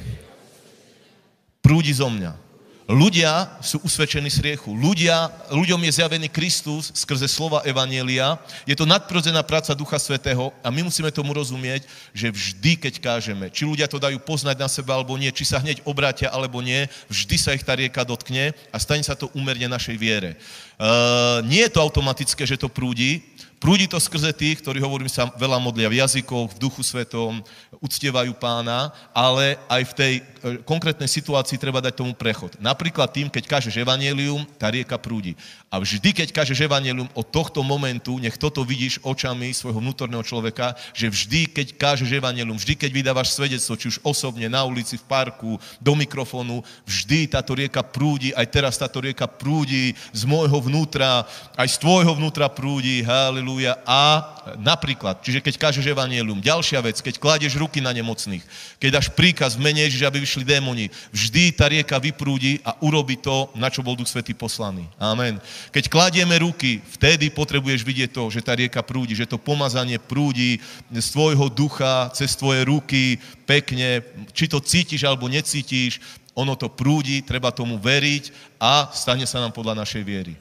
[1.62, 2.51] prúdi zo mňa.
[2.92, 4.76] Ľudia sú usvedčení z riechu.
[4.76, 8.36] Ľudia, ľuďom je zjavený Kristus skrze slova Evanielia.
[8.68, 13.48] Je to nadprirodzená práca Ducha Svetého a my musíme tomu rozumieť, že vždy, keď kážeme,
[13.48, 16.84] či ľudia to dajú poznať na seba alebo nie, či sa hneď obrátia alebo nie,
[17.08, 20.36] vždy sa ich tá rieka dotkne a stane sa to úmerne našej viere.
[20.82, 23.22] Uh, nie je to automatické, že to prúdi,
[23.62, 27.46] Prúdi to skrze tých, ktorí, hovorím sa, veľa modlia v jazykoch, v duchu svetom,
[27.78, 30.22] uctievajú pána, ale aj v tej e,
[30.65, 32.58] konkrétnej situácii treba dať tomu prechod.
[32.58, 35.38] Napríklad tým, keď kážeš evanelium, tá rieka prúdi.
[35.70, 40.74] A vždy, keď kážeš evanelium od tohto momentu, nech toto vidíš očami svojho vnútorného človeka,
[40.98, 45.06] že vždy, keď kážeš evanelium, vždy, keď vydávaš svedectvo, či už osobne, na ulici, v
[45.06, 51.28] parku, do mikrofónu, vždy táto rieka prúdi, aj teraz táto rieka prúdi z môjho vnútra,
[51.60, 53.76] aj z tvojho vnútra prúdi, haleluja.
[53.84, 54.24] A
[54.56, 58.40] napríklad, čiže keď kážeš evanielium, ďalšia vec, keď kladeš ruky na nemocných,
[58.80, 63.20] keď dáš príkaz v mene Ježiš, aby vyšli démoni, vždy tá rieka vyprúdi a urobi
[63.20, 64.88] to, na čo bol Duch Svetý poslaný.
[64.96, 65.44] Amen.
[65.76, 70.64] Keď kladieme ruky, vtedy potrebuješ vidieť to, že tá rieka prúdi, že to pomazanie prúdi
[70.88, 74.00] z tvojho ducha, cez tvoje ruky, pekne,
[74.32, 76.00] či to cítiš alebo necítiš,
[76.32, 80.34] ono to prúdi, treba tomu veriť a stane sa nám podľa našej viery.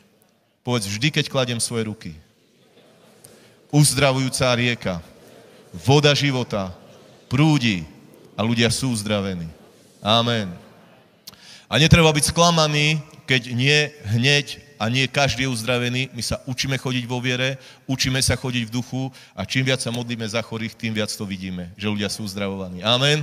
[0.60, 2.12] Povedz vždy, keď kladiem svoje ruky
[3.70, 4.94] uzdravujúca rieka,
[5.70, 6.74] voda života,
[7.30, 7.86] prúdi
[8.34, 9.46] a ľudia sú uzdravení.
[10.02, 10.50] Amen.
[11.70, 12.98] A netreba byť sklamaný,
[13.30, 13.78] keď nie
[14.10, 16.10] hneď a nie každý je uzdravený.
[16.10, 19.02] My sa učíme chodiť vo viere, učíme sa chodiť v duchu
[19.38, 22.82] a čím viac sa modlíme za chorých, tým viac to vidíme, že ľudia sú uzdravovaní.
[22.82, 23.22] Amen.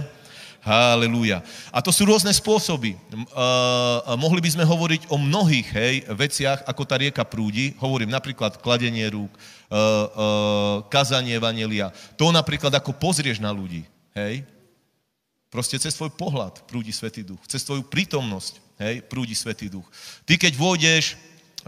[0.63, 1.43] Halelúja.
[1.71, 2.97] A to sú rôzne spôsoby.
[3.31, 4.65] Uh, mohli by sme
[5.07, 7.77] o mnohých hej, veciach, ako tá rieka prúdi.
[7.79, 9.39] Hovorím napríklad kladenie rúk, uh,
[9.71, 11.93] uh, kazanie vanelia.
[12.19, 13.87] To napríklad, ako pozrieš na ľudí.
[14.17, 14.43] Hej.
[15.47, 17.39] Proste cez tvoj pohľad prúdi Svetý Duch.
[17.47, 19.87] Cez tvoju prítomnosť hej, prúdi Svetý Duch.
[20.27, 21.15] Ty, keď vôjdeš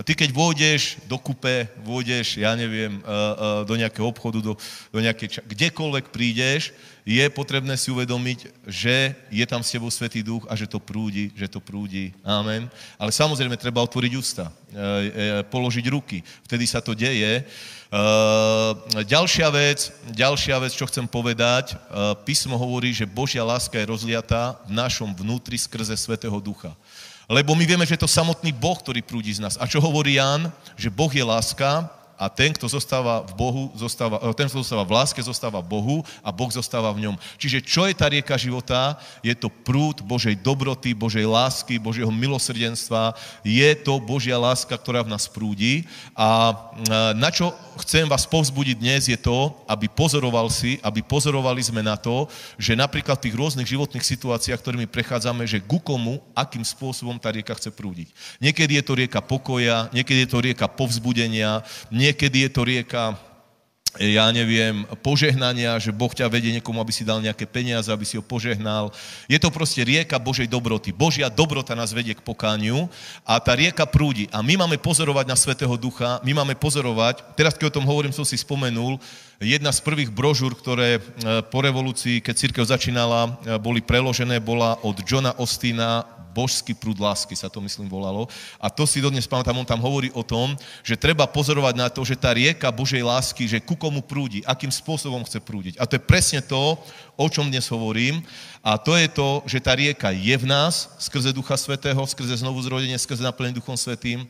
[0.05, 3.03] ty keď vôjdeš do kupe, vôjdeš, ja neviem,
[3.67, 4.53] do nejakého obchodu, do,
[4.93, 6.71] do nejakej, kdekoľvek prídeš,
[7.09, 11.33] je potrebné si uvedomiť, že je tam s tebou Svetý Duch a že to prúdi,
[11.33, 12.13] že to prúdi.
[12.21, 12.69] Amen.
[13.01, 14.53] Ale samozrejme treba otvoriť ústa,
[15.49, 16.21] položiť ruky.
[16.45, 17.41] Vtedy sa to deje.
[18.93, 21.73] Ďalšia vec, ďalšia vec, čo chcem povedať,
[22.29, 26.77] písmo hovorí, že Božia láska je rozliatá v našom vnútri skrze Svetého Ducha.
[27.29, 29.53] Lebo my vieme, že je to samotný Boh, ktorý prúdi z nás.
[29.61, 30.49] A čo hovorí Jan?
[30.73, 31.85] Že Boh je láska
[32.19, 36.03] a ten, kto zostáva v Bohu, zostáva, eh, ten, kto zostáva v láske, zostáva Bohu
[36.19, 37.15] a Boh zostáva v ňom.
[37.39, 38.99] Čiže čo je tá rieka života?
[39.23, 43.15] Je to prúd Božej dobroty, Božej lásky, Božieho milosrdenstva.
[43.47, 45.87] Je to Božia láska, ktorá v nás prúdi.
[46.11, 51.63] A eh, na čo chcem vás povzbudiť dnes je to, aby pozoroval si, aby pozorovali
[51.63, 52.27] sme na to,
[52.59, 57.31] že napríklad v tých rôznych životných situáciách, ktorými prechádzame, že ku komu, akým spôsobom tá
[57.31, 58.11] rieka chce prúdiť.
[58.43, 63.13] Niekedy je to rieka pokoja, niekedy je to rieka povzbudenia, nie niekedy je to rieka
[63.97, 68.21] ja neviem, požehnania, že Boh ťa vedie niekomu, aby si dal nejaké peniaze, aby si
[68.21, 68.93] ho požehnal.
[69.25, 70.93] Je to proste rieka Božej dobroty.
[70.93, 72.85] Božia dobrota nás vedie k pokániu
[73.25, 74.29] a tá rieka prúdi.
[74.29, 78.13] A my máme pozorovať na Svetého Ducha, my máme pozorovať, teraz keď o tom hovorím,
[78.13, 79.01] som si spomenul,
[79.41, 81.01] jedna z prvých brožúr, ktoré e,
[81.49, 87.33] po revolúcii, keď církev začínala, e, boli preložené, bola od Johna Ostina božský prúd lásky,
[87.35, 88.29] sa to myslím volalo.
[88.61, 90.53] A to si dodnes pamätám, on tam hovorí o tom,
[90.85, 94.69] že treba pozorovať na to, že tá rieka Božej lásky, že ku komu prúdi, akým
[94.69, 95.75] spôsobom chce prúdiť.
[95.81, 96.77] A to je presne to,
[97.19, 98.23] o čom dnes hovorím.
[98.59, 102.59] A to je to, že tá rieka je v nás skrze Ducha Svetého, skrze znovu
[102.59, 104.23] zrodenie, skrze naplnenie Duchom Svetým.
[104.23, 104.27] E,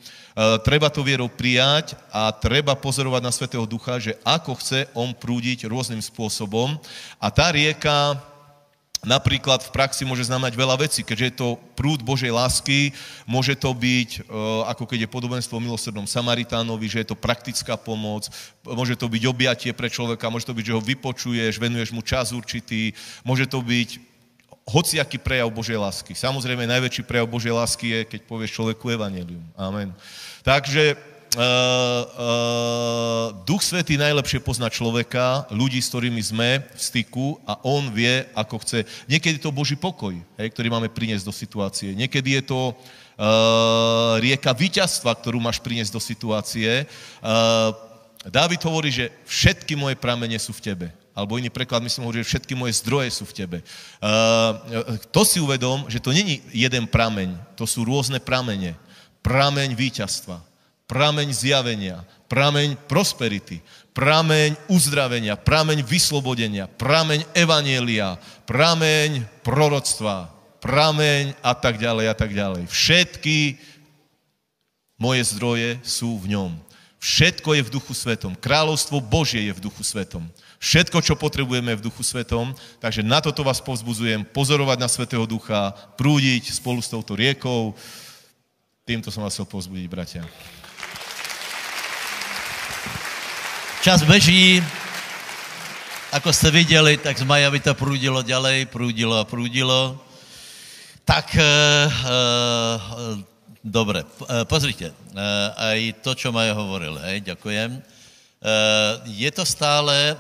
[0.62, 5.66] treba to vierou prijať a treba pozorovať na Svetého Ducha, že ako chce on prúdiť
[5.66, 6.78] rôznym spôsobom.
[7.18, 8.22] A tá rieka
[9.00, 11.48] Napríklad v praxi môže znamenať veľa vecí, keďže je to
[11.80, 12.92] prúd Božej lásky,
[13.24, 14.36] môže to byť, e,
[14.68, 18.28] ako keď je podobenstvo o milosrdnom Samaritánovi, že je to praktická pomoc,
[18.68, 22.36] môže to byť objatie pre človeka, môže to byť, že ho vypočuješ, venuješ mu čas
[22.36, 22.92] určitý,
[23.24, 24.04] môže to byť
[24.68, 26.12] hociaký prejav Božej lásky.
[26.12, 29.42] Samozrejme, najväčší prejav Božej lásky je, keď povieš človeku evanelium.
[29.56, 29.96] Amen.
[30.44, 31.00] Takže
[31.38, 38.26] uh, Duch Svetý najlepšie pozná človeka, ľudí, s ktorými sme v styku a on vie,
[38.34, 38.86] ako chce.
[39.06, 41.94] Niekedy to Boží pokoj, hej, ktorý máme priniesť do situácie.
[41.94, 46.90] Niekedy je to uh, rieka víťazstva, ktorú máš priniesť do situácie.
[47.22, 47.76] Uh,
[48.26, 50.88] Dávid hovorí, že všetky moje pramene sú v tebe.
[51.14, 53.58] Alebo iný preklad, myslím, hovorí, že všetky moje zdroje sú v tebe.
[54.02, 58.74] Uh, to si uvedom, že to není jeden prameň, to sú rôzne pramene.
[59.20, 60.49] Prameň víťazstva
[60.90, 63.62] prameň zjavenia, prameň prosperity,
[63.94, 68.18] prameň uzdravenia, prameň vyslobodenia, prameň evanielia,
[68.50, 72.66] prameň proroctva, prameň a tak ďalej a tak ďalej.
[72.66, 73.62] Všetky
[74.98, 76.52] moje zdroje sú v ňom.
[77.00, 78.36] Všetko je v duchu svetom.
[78.36, 80.28] Kráľovstvo Božie je v duchu svetom.
[80.60, 82.52] Všetko, čo potrebujeme je v duchu svetom.
[82.84, 87.72] Takže na toto vás povzbudzujem pozorovať na Svetého Ducha, prúdiť spolu s touto riekou.
[88.84, 90.28] Týmto som vás chcel povzbudiť, bratia.
[93.80, 94.60] Čas beží,
[96.12, 99.96] ako jste viděli, tak z Majavy to průdilo ďalej, průdilo a průdilo.
[101.06, 101.88] Tak, e, e,
[103.64, 104.04] dobre,
[104.44, 104.94] pozrite, e,
[105.56, 107.80] aj to, čo Maja hovoril, hej, ďakujem.
[107.80, 107.82] E,
[109.16, 110.18] je to stále,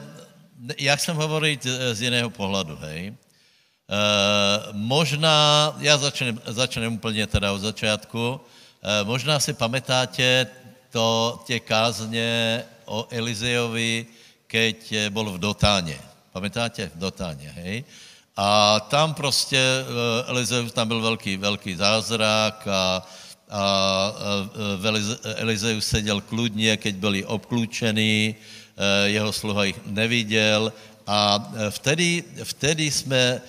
[0.79, 3.11] já chcem hovorit z jiného pohledu, hej.
[3.11, 3.15] E,
[4.71, 10.47] možná, já začnem, začnem úplně teda od začátku, e, možná si pamätáte
[10.95, 14.05] to, tie kázně o Elizejovi,
[14.49, 15.97] keď eh, bol v Dotáně.
[16.33, 16.89] Pamätáte?
[16.89, 17.83] V Dotáně, hej?
[18.35, 19.85] A tam prostě eh,
[20.27, 23.05] Elizeus, tam byl velký, velký zázrak a,
[23.49, 23.63] a
[25.23, 28.35] eh, Elizeus seděl kludně, keď byli obklúčení,
[29.05, 30.71] jeho sluha jich neviděl
[31.07, 33.41] a vtedy, vtedy jsme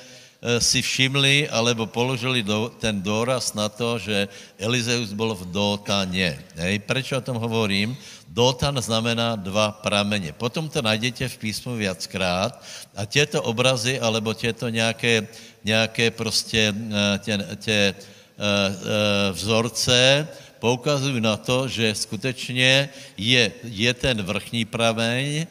[0.59, 4.27] si všimli alebo položili do, ten důraz na to, že
[4.59, 6.43] Elizeus byl v Dótaně.
[6.59, 7.95] Hej, prečo o tom hovorím?
[8.31, 10.33] Dótan znamená dva prameně.
[10.33, 12.63] Potom to najdete v písmu viackrát
[12.97, 15.27] a těto obrazy alebo těto nějaké,
[15.65, 20.29] nějaké prostě eh, tě, tě, eh, vzorce
[20.63, 25.47] poukazují na to, že skutečně je, je ten vrchní prameň,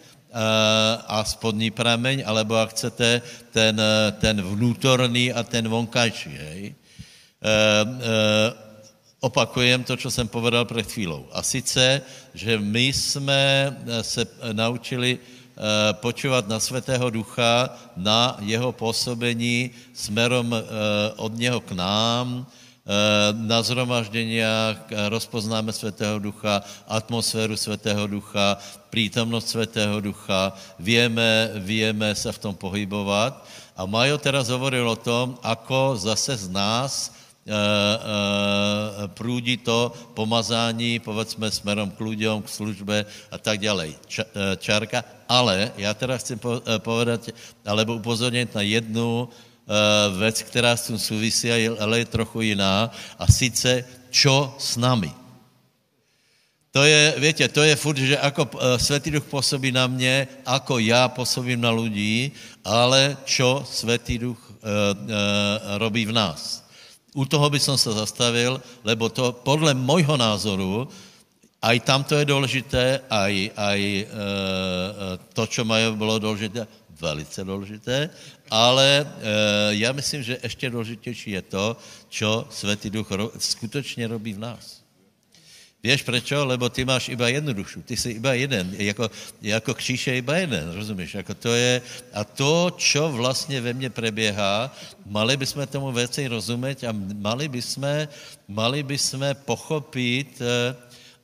[1.07, 3.81] a spodní prameň, alebo ak chcete, ten,
[4.21, 6.61] ten vnútorný a ten vonkajší, hej.
[6.69, 8.68] E, e,
[9.19, 11.25] opakujem to, co jsem povedal před chvílou.
[11.31, 12.01] A sice,
[12.33, 20.61] že my jsme se naučili e, počúvat na Svatého Ducha, na jeho působení smerom e,
[21.15, 22.47] od něho k nám,
[23.33, 24.77] na zhromažděniach
[25.13, 28.57] rozpoznáme Svatého Ducha, atmosféru Svatého Ducha,
[28.89, 33.45] prítomnost Svatého Ducha, vieme, vieme se v tom pohybovat.
[33.77, 37.13] A Majo teraz hovoril o tom, ako zase z nás
[39.07, 42.97] průdí to pomazání, povedzme, smerom k ľuďom, k službe
[43.31, 43.95] a tak ďalej.
[44.07, 45.03] Ča, e, čárka.
[45.29, 46.37] Ale já teda chci
[46.77, 47.29] povedat,
[47.65, 49.29] alebo upozornit na jednu
[50.17, 55.13] věc, která s tím souvisí, ale je trochu jiná, a sice, čo s nami.
[56.71, 61.09] To je, větě, to je furt, že ako Svetý Duch působí na mě, ako já
[61.09, 62.31] působím na lidí,
[62.65, 66.68] ale čo Svetý Duch e, e, robí v nás.
[67.15, 70.87] U toho by som se zastavil, lebo to podle mojho názoru,
[71.61, 74.05] aj tam to je důležité, aj, aj e,
[75.33, 76.67] to, čo mají, bylo důležité,
[77.01, 78.09] velice důležité,
[78.51, 81.77] ale e, já myslím, že ještě důležitější je to,
[82.09, 84.78] čo Světý Duch ro, skutečně robí v nás.
[85.79, 86.43] Víš prečo?
[86.43, 89.07] Lebo ty máš iba jednu dušu, ty jsi iba jeden, jako,
[89.41, 91.23] jako kříž je iba jeden, rozumíš?
[91.23, 91.81] Jako to je,
[92.13, 94.75] a to, čo vlastně ve mně preběhá,
[95.07, 97.87] mali bychom tomu věci rozumět a mali bychom,
[98.47, 100.75] mali bychom pochopit, e,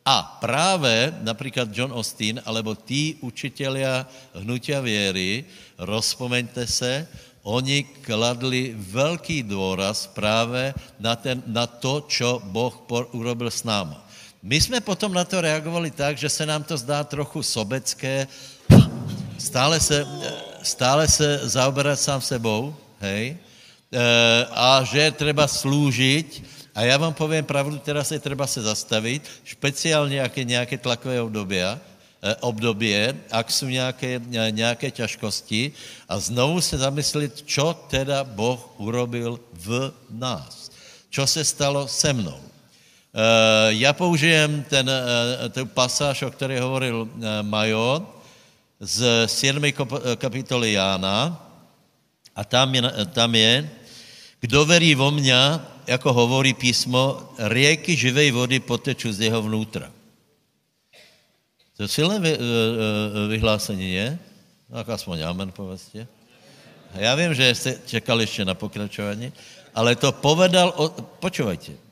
[0.06, 5.45] a právě například John Austin, alebo tí učitelia hnutia věry,
[5.78, 7.08] rozpomeňte se,
[7.43, 14.05] oni kladli velký důraz právě na, ten, na to, čo Boh urobil s náma.
[14.46, 18.28] My jsme potom na to reagovali tak, že se nám to zdá trochu sobecké,
[19.38, 20.06] stále se,
[20.62, 23.38] stále se zaoberat sám sebou, hej, e,
[24.54, 26.43] a že je třeba sloužit,
[26.76, 31.22] a já vám povím pravdu, teraz je třeba se zastavit, speciálně jak je nějaké tlakové
[31.22, 31.58] období,
[32.26, 35.72] Eh, obdobě, ak jsou nějaké, nějaké těžkosti
[36.10, 40.72] a znovu se zamyslit, čo teda Boh urobil v nás.
[41.10, 42.45] Čo se stalo se mnou.
[43.16, 44.91] Eh, já použijem ten,
[45.49, 47.09] ten pasáž, o které hovoril
[47.41, 48.07] Majo,
[48.80, 49.63] z 7.
[50.16, 51.32] kapitoly Jána
[52.36, 52.82] a tam je,
[53.13, 53.70] tam je
[54.39, 59.89] kdo verí vo mňa, jako hovorí písmo, rieky živej vody poteču z jeho vnútra.
[61.80, 62.38] To je silné vy,
[63.32, 64.07] vyhlásení, je?
[64.72, 66.07] Tak aspoň amen povedzte.
[66.93, 69.34] Já vím, že jste čekali ještě na pokračování,
[69.76, 70.74] ale to povedal,
[71.20, 71.85] počúvajte,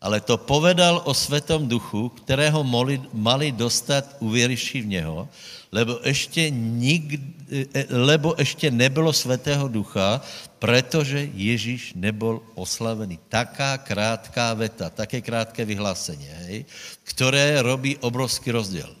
[0.00, 5.28] ale to povedal o Svetom Duchu, kterého mali, mali dostat uvěřiši v něho,
[5.72, 7.20] lebo ještě, nik,
[7.52, 10.20] e, lebo ještě nebylo Svetého Ducha,
[10.58, 13.18] protože Ježíš nebyl oslavený.
[13.28, 16.64] Taká krátká veta, také krátké vyhlásení, hej,
[17.04, 19.00] které robí obrovský rozdíl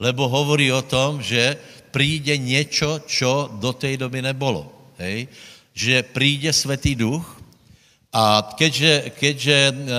[0.00, 1.60] lebo hovorí o tom, že
[1.92, 4.72] príde něco, čo do té doby nebolo.
[4.96, 5.28] Hej?
[5.76, 7.39] Že príde Svetý Duch
[8.12, 9.90] a keďže, keďže uh, uh,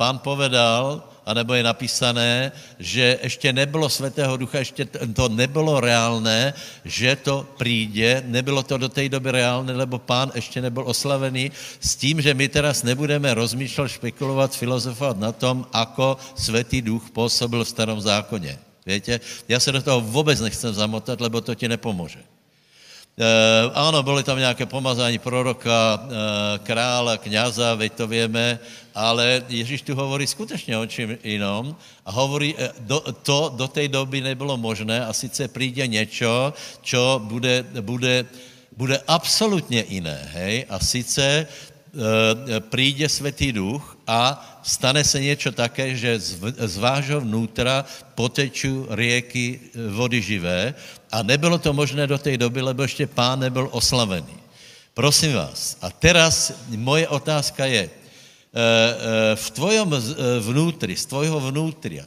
[0.00, 6.54] pán povedal, anebo je napísané, že ještě nebylo Svatého Ducha, ještě to nebylo reálné,
[6.84, 11.96] že to přijde, nebylo to do té doby reálné, lebo pán ještě nebyl oslavený, s
[11.96, 17.68] tím, že my teraz nebudeme rozmýšlet, špekulovat, filozofovat na tom, ako Svatý Duch působil v
[17.68, 18.58] starom zákoně.
[18.86, 19.20] Víte?
[19.48, 22.18] Já se do toho vůbec nechcem zamotat, lebo to ti nepomůže.
[23.18, 28.58] E, ano, byly tam nějaké pomazání proroka, e, krála, kněza, veď to víme,
[28.94, 33.88] ale Ježíš tu hovorí skutečně o čím jinom a hovorí, e, do, to do té
[33.88, 38.26] doby nebylo možné a sice přijde něco, čo bude, bude,
[38.76, 41.46] bude absolutně jiné, hej, a sice
[42.68, 47.84] přijde Světý Duch a stane se něco také, že z, z vášho vnútra
[48.14, 50.74] poteču rieky vody živé
[51.12, 54.36] a nebylo to možné do té doby, lebo ještě pán nebyl oslavený.
[54.94, 57.92] Prosím vás, a teraz moje otázka je, e, e,
[59.36, 59.88] v tvojom
[60.40, 62.04] vnútri, z tvojho vnútria,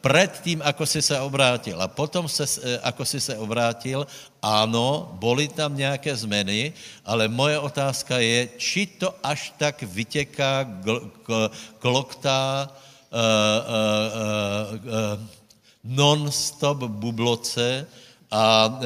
[0.00, 2.44] před tím, ako si se obrátil a potom, se,
[2.82, 4.06] ako si se obrátil,
[4.42, 6.72] ano, byly tam nějaké změny,
[7.04, 10.68] ale moje otázka je, či to až tak vytěká
[11.78, 12.68] kloktá
[15.84, 17.86] non-stop bubloce
[18.30, 18.82] a uh,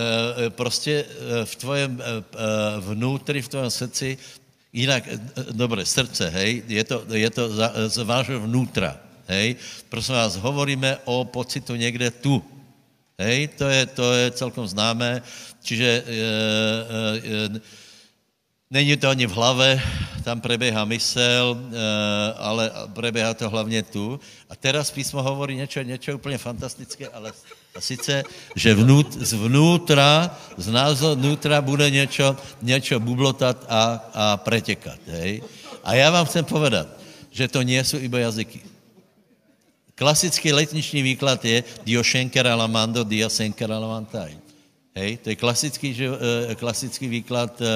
[0.49, 1.05] prostě
[1.45, 2.03] v tvojem
[2.81, 4.19] vnútri, v tvém srdci,
[4.73, 5.05] jinak,
[5.53, 7.43] dobré, srdce, hej, je to, je to
[7.89, 8.97] z vášho vnútra,
[9.29, 9.57] hej,
[9.89, 12.45] prosím vás, hovoríme o pocitu někde tu,
[13.19, 15.23] hej, to je, to je celkom známé,
[15.63, 16.13] čiže e,
[17.59, 17.85] e,
[18.75, 19.83] Není to ani v hlave,
[20.25, 21.57] tam preběhá mysel,
[22.37, 24.21] ale preběhá to hlavně tu.
[24.51, 27.33] A teraz písmo hovorí něco, něco úplně fantastické, ale
[27.75, 28.23] a sice,
[28.55, 33.83] že vnút, zvnútra, z nás vnútra bude něco, něco bublotat a,
[34.15, 34.99] a pretekat.
[35.07, 35.43] Hej?
[35.85, 36.87] A já vám chcem povedat,
[37.35, 38.63] že to nie iba jazyky.
[39.95, 44.39] Klasický letniční výklad je Dio Schenkera Lamando, Dia Senkera Lamantai.
[44.95, 46.17] Hej, to je klasický, že, uh,
[46.55, 47.59] klasický výklad.
[47.59, 47.67] Uh,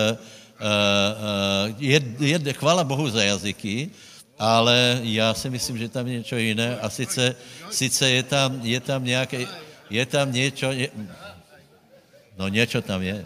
[0.62, 3.90] uh, je, je, chvála Bohu za jazyky,
[4.38, 7.34] ale já si myslím, že tam je něco jiné a sice,
[7.70, 9.46] sice je tam, je tam nějaké,
[9.90, 10.88] je tam něco, je,
[12.38, 13.24] no něco tam je.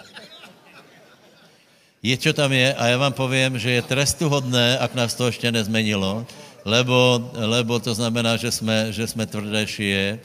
[2.02, 5.52] Je, čo tam je a já vám povím, že je trestuhodné, ak nás to ještě
[5.52, 6.26] nezmenilo,
[6.64, 9.26] lebo, lebo to znamená, že jsme, že jsme
[9.66, 10.18] šije,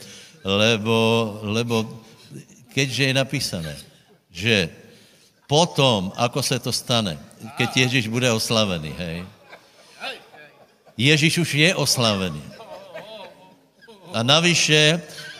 [0.44, 2.02] lebo, lebo
[2.74, 3.74] keďže je napísané,
[4.30, 4.68] že
[5.46, 7.18] potom, ako se to stane,
[7.56, 9.22] keď Ježíš bude oslavený, hej,
[10.98, 12.42] Ježíš už je oslavený.
[14.10, 14.98] A navyše,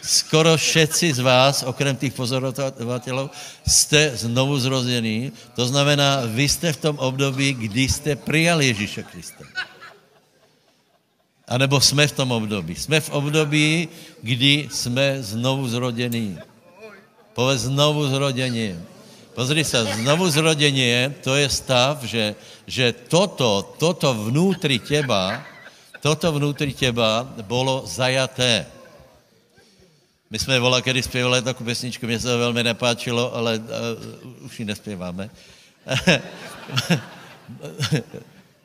[0.08, 3.30] skoro všetci z vás, okrem těch pozorovatelů,
[3.68, 5.32] jste znovu zrození.
[5.54, 9.44] To znamená, vy jste v tom období, kdy jste přijali Ježíše Krista.
[11.48, 12.74] A nebo jsme v tom období.
[12.74, 13.88] Jsme v období,
[14.22, 16.38] kdy jsme znovu zrodení.
[17.36, 18.80] Povedz znovu zrodení.
[19.34, 22.34] Pozri se, znovu zrodení, to je stav, že,
[22.66, 25.44] že toto, toto vnútri těba,
[26.00, 28.77] toto vnútri těba bylo zajaté.
[30.30, 34.60] My jsme volali, kedy zpěvali takovou pesničku, mě se to velmi nepáčilo, ale uh, už
[34.60, 35.30] ji nespěváme.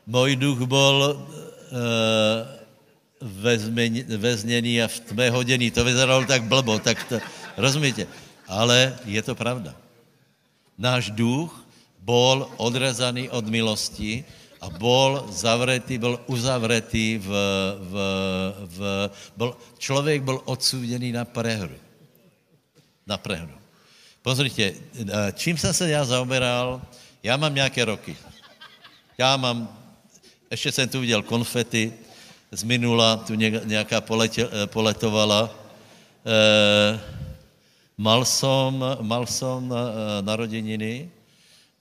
[0.07, 1.26] Můj duch byl
[1.72, 1.78] uh,
[4.18, 5.72] vezměný a v tmé hoděný.
[5.72, 7.20] To vyzeralo tak blbo, tak to,
[7.57, 8.07] rozumíte?
[8.47, 9.76] Ale je to pravda.
[10.78, 11.64] Náš duch
[11.99, 14.26] bol odrezaný od milosti
[14.64, 17.28] a bol zavretý, byl uzavretý v,
[17.80, 17.93] v,
[18.57, 18.80] v
[19.38, 21.76] byl, člověk byl odsouděný na prehru.
[23.07, 23.51] Na prehru.
[24.22, 24.74] Pozrite,
[25.36, 26.82] čím jsem se já zaoberal,
[27.24, 28.16] já mám nějaké roky.
[29.18, 29.68] Já mám,
[30.51, 31.93] ještě jsem tu viděl konfety,
[32.51, 35.51] z minula tu nějaká poletě, eh, poletovala.
[36.24, 36.99] E,
[37.97, 41.11] mal som, mal e, narozeniny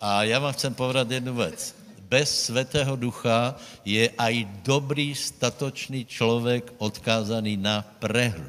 [0.01, 1.82] a já vám chcem povedat jednu věc.
[2.12, 3.56] Bez svatého ducha
[3.88, 8.44] je aj dobrý, statočný člověk odkázaný na prehru.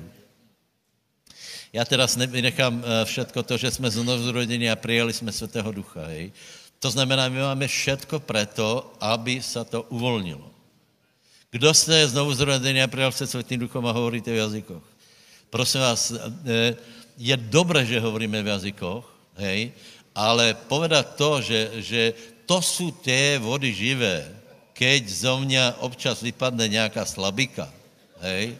[1.72, 4.36] Já teda nechám všetko to, že jsme znovu
[4.68, 6.03] a přijali jsme svatého ducha.
[6.11, 6.36] Hej.
[6.84, 10.51] To znamená, my máme všetko preto, aby se to uvolnilo.
[11.51, 14.84] Kdo jste znovu zrozený a přijal se světým duchom a hovoríte v jazykoch?
[15.49, 16.76] Prosím vás, eh,
[17.18, 19.05] je dobré, že hovoríme v jazykoch,
[19.39, 19.72] hej,
[20.16, 22.01] ale povedat to, že, že
[22.46, 24.36] to jsou té vody živé,
[24.74, 27.70] keď zo mě občas vypadne nějaká slabika,
[28.20, 28.58] hej,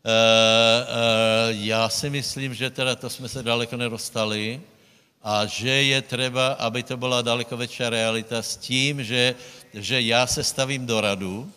[0.00, 4.60] Uh, uh, já si myslím, že teda to jsme se daleko nedostali
[5.22, 9.34] a že je třeba, aby to byla daleko větší realita s tím, že,
[9.74, 11.52] že já se stavím do radu,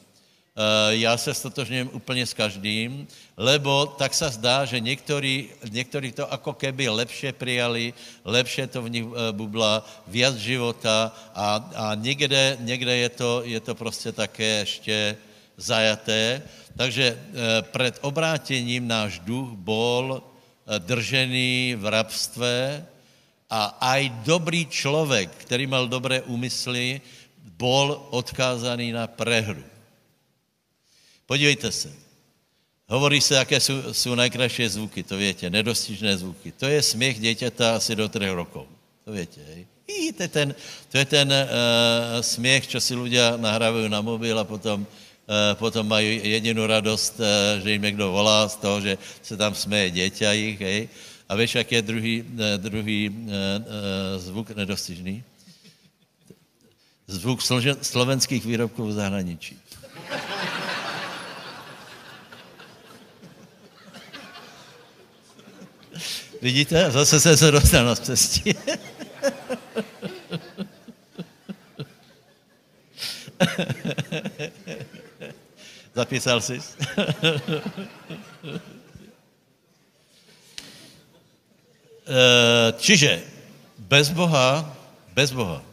[0.90, 6.54] já se stotožňujem úplně s každým, lebo tak se zdá, že někteří, někteří to jako
[6.54, 7.94] keby lepše přijali,
[8.26, 13.60] lepše to v nich eh, bubla, viac života a, a někde, někde je to, je
[13.60, 15.18] to prostě také ještě
[15.58, 16.42] zajaté.
[16.78, 20.24] Takže eh, před obrátěním náš duch bol
[20.64, 22.86] držený v rabstve
[23.50, 27.02] a aj dobrý člověk, který mal dobré úmysly,
[27.58, 29.73] bol odkázaný na prehru.
[31.26, 31.92] Podívejte se.
[32.88, 36.52] Hovorí se, jaké jsou, jsou nejkrásnější zvuky, to větě, nedostižné zvuky.
[36.52, 38.68] To je směch dětěta asi do třech rokov.
[39.06, 39.68] To větě, hej.
[39.88, 40.56] I, to je ten,
[40.92, 44.88] to je ten uh, směch, co si lidé nahrávají na mobil a potom, uh,
[45.54, 49.92] potom mají jedinou radost, uh, že jim někdo volá z toho, že se tam směje
[49.92, 50.90] děťa jich, hej.
[51.30, 53.28] A víš, jak je druhý, uh, druhý uh, uh,
[54.18, 55.24] zvuk nedostižný?
[57.08, 57.40] Zvuk
[57.82, 59.60] slovenských výrobků v zahraničí.
[66.44, 66.92] Vidíte?
[66.92, 68.54] Zase jsem se dostal na cestě.
[75.96, 76.60] Zapísal jsi?
[82.08, 83.24] Eh, čiže
[83.78, 84.76] bez Boha,
[85.16, 85.64] bez Boha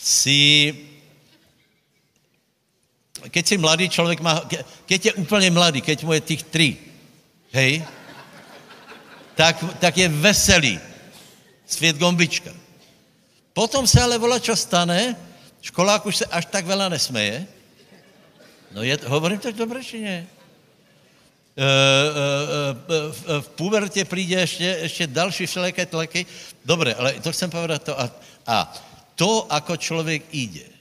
[0.00, 0.72] si
[3.28, 4.40] keď si mladý člověk má,
[4.86, 6.76] keď je úplně mladý, keď mu je těch tři,
[7.52, 7.84] hej,
[9.36, 10.80] tak, tak je veselý.
[11.66, 12.50] Svět gombička.
[13.52, 15.16] Potom se ale vola, čo stane,
[15.60, 17.46] školák už se až tak vela nesmeje.
[18.72, 20.26] No je, hovorím tak dobře, či ne?
[21.56, 26.26] Uh, uh, uh, v pubertě přijde ještě, ještě další všelijaké tlaky.
[26.64, 28.00] Dobře, ale to chcem povedat to.
[28.00, 28.10] A,
[28.46, 28.74] a
[29.14, 30.75] to, ako člověk jde,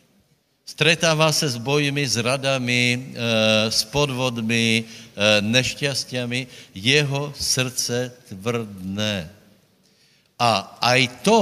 [0.66, 6.74] Stretává se s bojmi, s radami, eh, s podvodmi, eh, nešťastiami.
[6.74, 9.30] Jeho srdce tvrdné.
[10.42, 11.42] A aj to,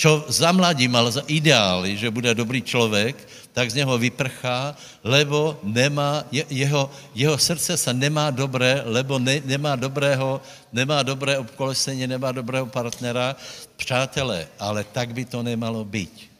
[0.00, 3.16] čo za mladí mal za ideály, že bude dobrý člověk,
[3.52, 9.76] tak z něho vyprchá, lebo nemá, jeho, jeho srdce se nemá dobré, lebo ne, nemá
[9.76, 10.40] dobrého,
[10.72, 13.36] nemá dobré obkolesení, nemá dobrého partnera.
[13.76, 16.35] Přátelé, ale tak by to nemalo být.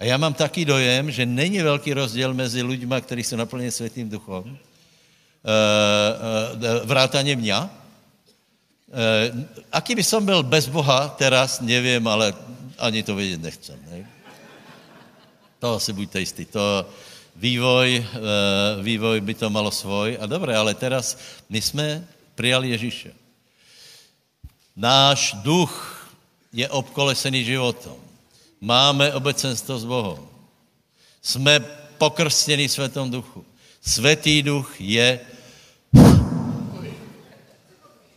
[0.00, 4.08] A já mám taký dojem, že není velký rozdíl mezi lidmi, kteří jsou naplněni světým
[4.08, 4.58] duchom, eh,
[6.66, 7.54] eh, vrátaně mě.
[7.54, 7.68] Eh,
[9.72, 12.34] aký by som byl bez Boha teraz, nevím, ale
[12.78, 13.78] ani to vědět nechcem.
[13.90, 14.08] Ne?
[15.58, 16.44] To si buďte jistí.
[16.44, 16.88] To
[17.36, 18.06] vývoj,
[18.80, 20.18] vývoj by to malo svoj.
[20.20, 23.12] A dobré, ale teraz my jsme přijali Ježíše.
[24.76, 26.08] Náš duch
[26.52, 28.09] je obkolesený životom.
[28.60, 30.28] Máme obecenstvo s Bohem.
[31.22, 31.60] Jsme
[31.98, 33.44] pokrstěni Světom duchu.
[33.80, 35.20] Světý duch je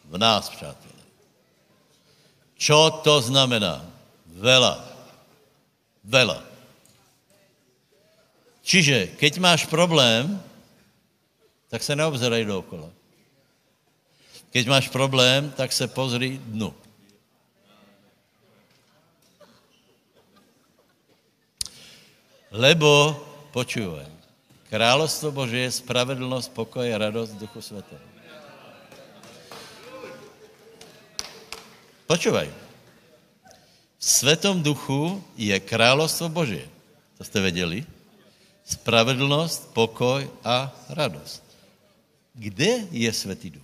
[0.06, 1.04] v nás, přátelé.
[2.58, 3.86] Čo to znamená?
[4.28, 4.86] Vela.
[6.04, 6.44] Vela.
[8.64, 10.44] Čiže, keď máš problém,
[11.68, 12.90] tak se neobzerej dookola.
[14.52, 16.74] Keď máš problém, tak se pozri dnu.
[22.54, 23.18] Lebo,
[23.50, 24.06] počúvaj,
[24.70, 27.98] královstvo Bože je spravedlnost, pokoj a radost Duchu Svatého.
[32.06, 32.46] Počúvaj.
[33.98, 36.70] V Svetom duchu je královstvo Božie.
[37.18, 37.86] To jste věděli?
[38.62, 41.42] Spravedlnost, pokoj a radost.
[42.38, 43.63] Kde je Svetý duch?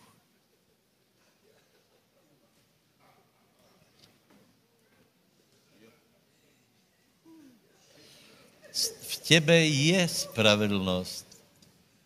[9.29, 11.25] Tebe je spravedlnost,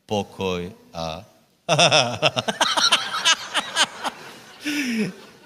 [0.06, 1.24] pokoj a...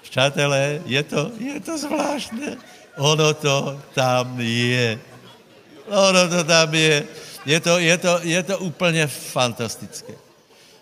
[0.02, 2.56] Přátelé, je to, je to zvláštné.
[2.98, 4.98] Ono to tam je.
[5.86, 7.06] Ono to tam je.
[7.46, 10.12] Je to, je to, je to úplně fantastické.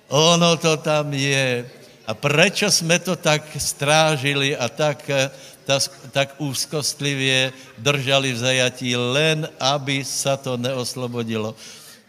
[0.08, 1.68] Ono to tam je.
[2.06, 5.10] A proč jsme to tak strážili a tak
[5.66, 11.54] tak, tak úzkostlivě držali v zajatí, len aby se to neoslobodilo.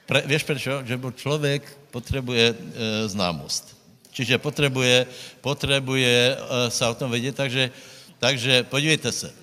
[0.05, 0.61] Pre, víš proč?
[0.61, 3.77] Že člověk potřebuje e, známost.
[4.11, 5.05] Čiže potřebuje,
[5.41, 7.71] potřebuje e, se o tom vědět, takže,
[8.19, 9.27] takže podívejte se.
[9.27, 9.33] E,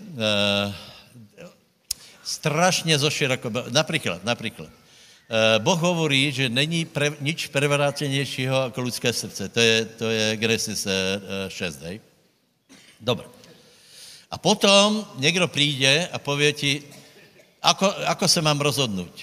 [2.24, 4.70] strašně zoširoko, například, například.
[4.70, 9.48] E, boh hovorí, že není pre, nič prevrácenějšího jako lidské srdce.
[9.48, 10.86] To je, to je Genesis
[11.48, 12.00] 6, hej?
[13.00, 13.33] Dobre.
[14.34, 16.82] A potom někdo přijde a pově ti,
[17.62, 19.14] ako, ako se mám rozhodnout.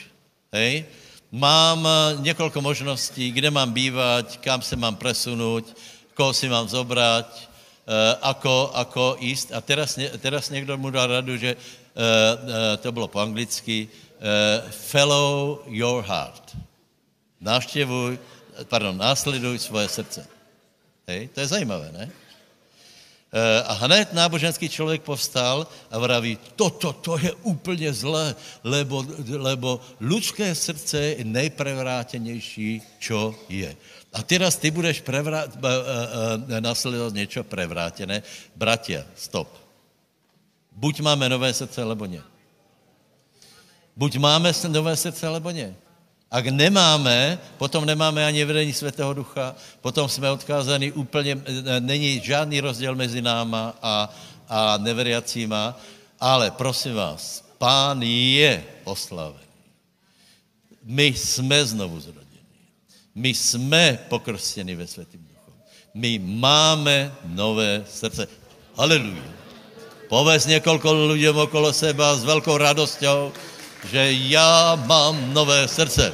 [0.55, 0.85] Hej?
[1.31, 5.67] Mám eh, několik možností, kde mám bývat, kam se mám presunout,
[6.13, 9.51] koho si mám zobrat, uh, ako, ako jíst.
[9.51, 13.87] A teraz, teraz někdo mu dá radu, že uh, to bylo po anglicky,
[14.69, 16.57] follow your heart.
[17.41, 18.19] Návštěvuj,
[18.63, 20.27] pardon, následuj svoje srdce.
[21.07, 21.27] Hej?
[21.33, 22.11] To je zajímavé, ne?
[23.31, 29.07] Eh, a hned náboženský člověk povstal a vraví, toto, to je úplně zlé, lebo,
[29.39, 33.71] lebo ľudské srdce je nejprevrátenější, čo je.
[34.11, 38.23] A teraz ty budeš uh, uh, nasledovat něco prevrátené.
[38.55, 39.47] Bratia, stop.
[40.71, 42.19] Buď máme nové srdce, nebo ne.
[43.95, 45.71] Buď máme nové srdce, nebo ne.
[46.31, 51.37] Ak nemáme, potom nemáme ani vedení Světého Ducha, potom jsme odkázaní úplně,
[51.79, 54.09] není žádný rozdíl mezi náma a,
[54.47, 55.75] a neveriacíma,
[56.19, 59.51] ale prosím vás, pán je oslavený.
[60.83, 62.41] My jsme znovu zrodení.
[63.15, 65.51] My jsme pokrstěni ve Světým Duchu.
[65.93, 68.27] My máme nové srdce.
[68.75, 69.23] Haleluja.
[70.09, 73.31] Povez několik lidem okolo seba s velkou radostou,
[73.89, 76.13] že já mám nové srdce.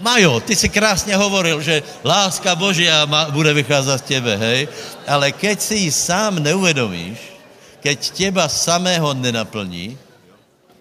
[0.00, 4.68] Majo, ty si krásně hovoril, že láska Božia bude vycházet z těbe, hej?
[5.06, 7.18] Ale keď si ji sám neuvědomíš,
[7.80, 9.98] keď těba samého nenaplní,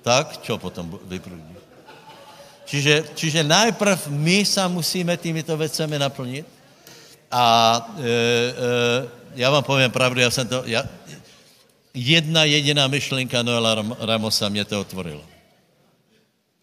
[0.02, 1.56] tak čo potom vyprudí?
[2.66, 6.55] Čiže, čiže najprv my se musíme týmito věcemi naplnit
[7.36, 7.48] a
[8.00, 10.88] e, e, já vám povím pravdu, já jsem to, já,
[11.94, 15.24] jedna jediná myšlenka Noela Ramosa mě to otvorila.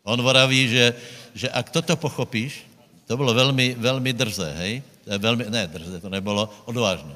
[0.03, 0.95] On vraví, že,
[1.35, 2.65] že ak toto pochopíš,
[3.07, 4.83] to bylo velmi, velmi drze, hej?
[5.07, 7.15] Velmi, ne drze, to nebylo odvážné.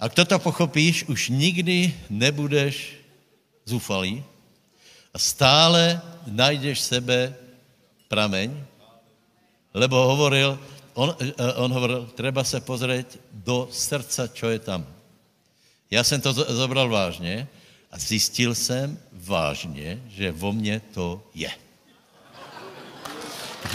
[0.00, 2.96] A kdo to pochopíš, už nikdy nebudeš
[3.68, 4.24] zúfalý
[5.12, 7.36] a stále najdeš sebe
[8.08, 8.56] prameň,
[9.74, 10.58] lebo hovoril,
[10.94, 14.86] on, eh, on hovoril, treba se pozrieť do srdca, čo je tam.
[15.90, 17.48] Já jsem to zobral vážně
[17.90, 21.50] a zjistil jsem vážně, že vo mně to je.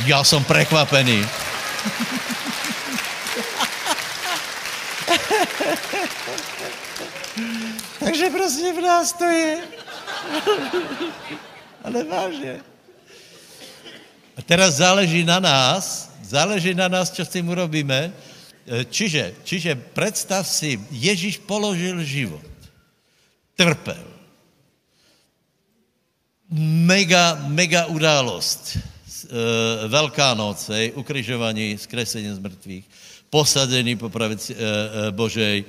[0.05, 1.25] Já jsem prekvapený.
[7.99, 9.57] Takže prostě v nás to je.
[11.83, 12.61] Ale vážně.
[14.37, 18.13] A teraz záleží na nás, záleží na nás, co s tím urobíme.
[18.67, 22.45] E, čiže, čiže představ si, Ježíš položil život.
[23.55, 24.03] Trpel.
[26.87, 28.77] Mega, mega událost.
[28.77, 32.85] E, Velká noc, ukryžování, skresení z mrtvých
[33.29, 35.65] posadený po pravici e, Božej,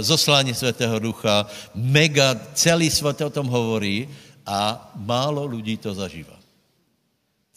[0.00, 4.08] zoslání Svatého Ducha, mega, celý svět o tom hovorí
[4.46, 6.41] a málo lidí to zažívá.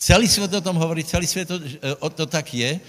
[0.05, 1.57] Celý svět o tom hovorí, celý svět to,
[1.99, 2.79] o to tak je.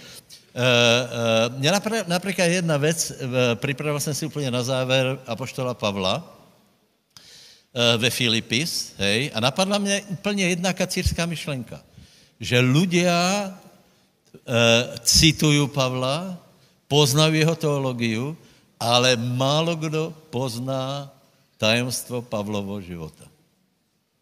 [1.57, 1.71] Mně
[2.07, 3.11] například jedna věc,
[3.57, 6.21] připravil jsem si úplně na závěr Apoštola Pavla
[7.97, 11.81] ve Filipis, hej, a napadla mě úplně jedna kacírská myšlenka,
[12.37, 13.49] že ľudia
[15.01, 16.37] citují Pavla,
[16.85, 18.37] poznají jeho teologiu,
[18.77, 21.09] ale málo kdo pozná
[21.57, 23.25] tajemstvo Pavlovo života.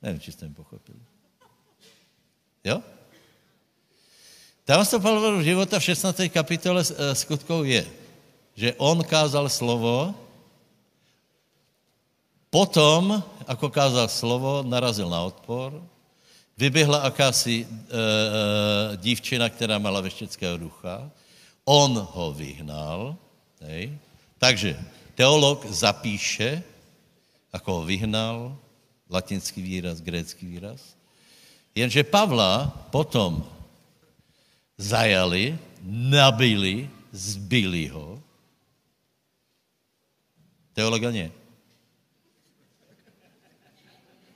[0.01, 1.04] Nevím, či jste pochopili.
[2.65, 2.81] Jo?
[4.65, 6.25] Tajemstvo Pavlovo života v 16.
[6.33, 7.85] kapitole eh, skutkou je,
[8.57, 10.17] že on kázal slovo,
[12.49, 15.75] potom, ako kázal slovo, narazil na odpor,
[16.55, 17.67] vyběhla akási e,
[18.95, 21.11] dívčina, která mala vešteckého ducha,
[21.67, 23.17] On ho vyhnal.
[23.59, 23.97] Hej.
[24.37, 24.79] Takže
[25.17, 26.63] teolog zapíše,
[27.51, 28.55] ako ho vyhnal,
[29.09, 30.95] latinský výraz, grécký výraz.
[31.75, 33.43] Jenže Pavla potom
[34.79, 38.15] zajali, nabili, zbili ho.
[40.71, 41.31] Teologa nie.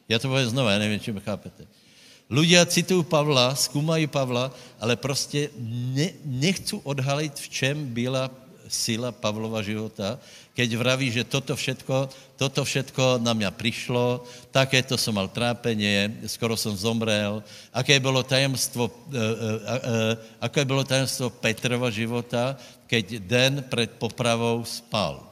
[0.09, 1.67] Já to povím znova, já nevím, či mi chápete.
[2.29, 8.29] Ľudia citují Pavla, zkoumají Pavla, ale prostě ne, nechcú odhalit, v čem byla
[8.69, 10.21] síla Pavlova života,
[10.53, 16.21] keď vraví, že toto všetko, toto všetko na mě přišlo, také to som mal trápenie,
[16.27, 17.43] skoro som zomrel,
[17.73, 22.57] aké bylo tajemstvo, e, e, e, aké bylo tajemstvo Petrova života,
[22.87, 25.25] keď den před popravou spal.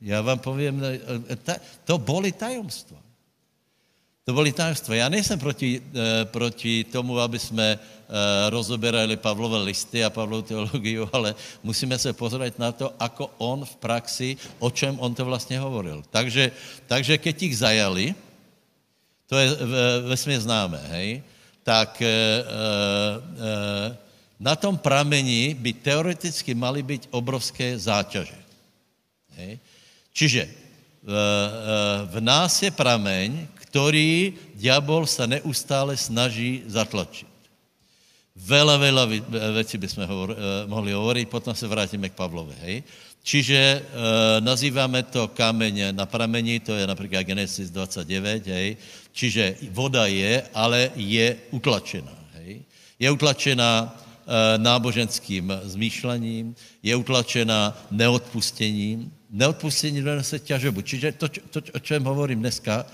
[0.00, 0.82] Já vám povím,
[1.84, 3.05] to boli tajemstva.
[4.26, 4.94] To byly tajemstva.
[4.94, 10.98] Já nejsem proti, eh, proti tomu, aby jsme eh, rozoberali Pavlové listy a Pavlovu teologii,
[11.14, 15.62] ale musíme se pozorovat na to, ako on v praxi, o čem on to vlastně
[15.62, 16.02] hovoril.
[16.10, 16.50] Takže,
[16.90, 18.14] takže keď jich zajali,
[19.30, 19.48] to je
[20.10, 21.22] vesmě známé, hej,
[21.62, 22.12] tak e, e,
[24.38, 28.38] na tom pramení by teoreticky mali být obrovské záťaže.
[29.34, 29.58] Hej.
[30.12, 30.46] Čiže
[32.06, 33.46] v nás je prameň,
[33.76, 37.28] který diabol se neustále snaží zatlačit.
[38.36, 39.04] Vela, vela
[39.52, 42.82] věcí bychom hovor, eh, mohli hovoriť, potom se vrátíme k Pavlovi, hej.
[43.26, 43.82] Čiže e,
[44.38, 48.76] nazýváme to kameň na pramení, to je například Genesis 29, hej.
[49.10, 52.62] Čiže voda je, ale je utlačená, hej.
[53.02, 56.54] Je utlačená e, náboženským zmýšlením,
[56.86, 59.10] je utlačená neodpustěním.
[59.30, 60.86] Neodpustění donese ťažobu.
[60.86, 62.92] Čiže to, to, o čem hovorím dneska, Eh,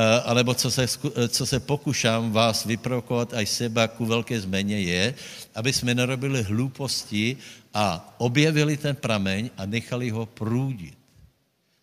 [0.00, 5.14] alebo co se, eh, co se pokušám vás vyprovokovat aj seba ku velké změně je,
[5.54, 7.36] aby jsme nerobili hlouposti
[7.74, 10.96] a objevili ten prameň a nechali ho průdit.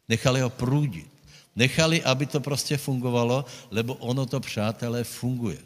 [0.10, 1.10] Nechali ho průdit.
[1.56, 5.58] Nechali, aby to prostě fungovalo, lebo ono to, přátelé, funguje.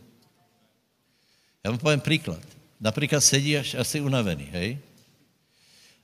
[1.63, 2.43] Já vám povím příklad.
[2.79, 4.77] Například sedíš asi unavený, hej?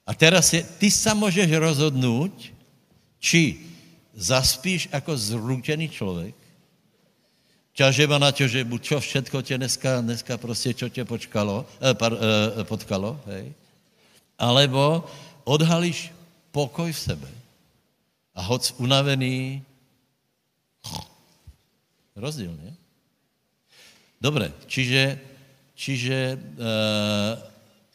[0.07, 2.33] A teraz je, ty sa můžeš rozhodnout,
[3.19, 3.68] či
[4.19, 6.35] zaspíš jako zrútený člověk,
[7.71, 12.63] ťažeba na ťažebu, čo všetko tě dneska, dneska prostě, čo tě počkalo, eh, par, eh,
[12.67, 13.55] potkalo, hej?
[14.35, 15.07] Alebo
[15.47, 16.11] odhalíš
[16.51, 17.29] pokoj v sebe
[18.35, 19.63] a hoď unavený,
[22.15, 22.75] rozdíl, ne?
[24.19, 25.15] Dobre, čiže,
[25.79, 27.33] čiže eh,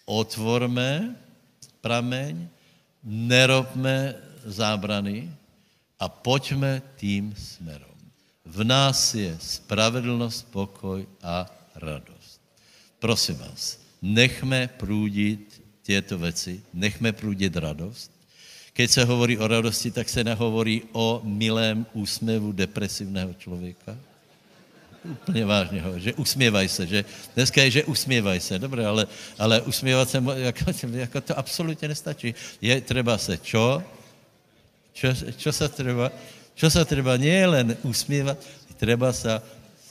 [0.09, 1.13] otvorme
[1.85, 2.49] prameň,
[3.05, 4.17] nerobme
[4.49, 5.29] zábrany,
[6.05, 7.97] a pojďme tím směrem.
[8.45, 12.41] V nás je spravedlnost, pokoj a radost.
[12.99, 18.13] Prosím vás, nechme průdit těto věci, nechme průdit radost,
[18.75, 23.97] Keď se hovorí o radosti, tak se nehovorí o milém úsměvu depresivného člověka.
[25.05, 29.07] Úplně vážně, že usměvaj se, že dneska je, že usměvaj se, dobré, ale,
[29.39, 32.35] ale usměvat se, jako, jako to absolutně nestačí.
[32.61, 33.83] Je třeba se čo?
[34.95, 36.13] Čo, čo se třeba?
[36.55, 37.17] Čo se třeba?
[37.17, 37.47] Nie
[37.83, 38.39] usměvat,
[38.77, 39.43] třeba se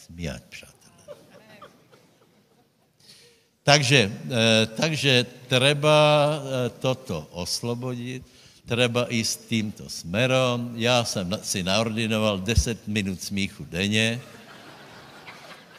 [0.05, 0.73] smět, přátelé.
[3.63, 5.95] Takže, eh, takže treba
[6.35, 8.23] eh, toto oslobodit,
[8.67, 10.71] treba ísť týmto smerom.
[10.75, 14.21] Já jsem si naordinoval 10 minut smíchu denně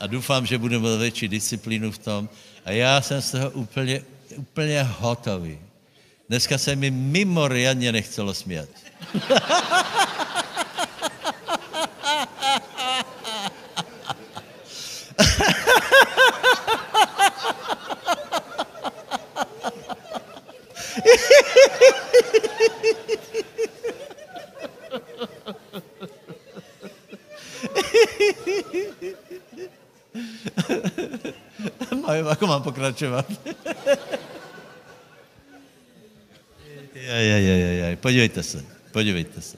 [0.00, 2.28] a doufám, že budu mít větší disciplínu v tom.
[2.64, 4.04] A já jsem z toho úplně,
[4.36, 5.63] úplně hotový.
[6.34, 8.70] Dneska se mi mimoriadně nechcelo smět.
[32.02, 33.26] Majo, ako mám pokračovat?
[37.14, 39.56] Jaj, jaj, jaj, jaj, podívejte se, podívejte se.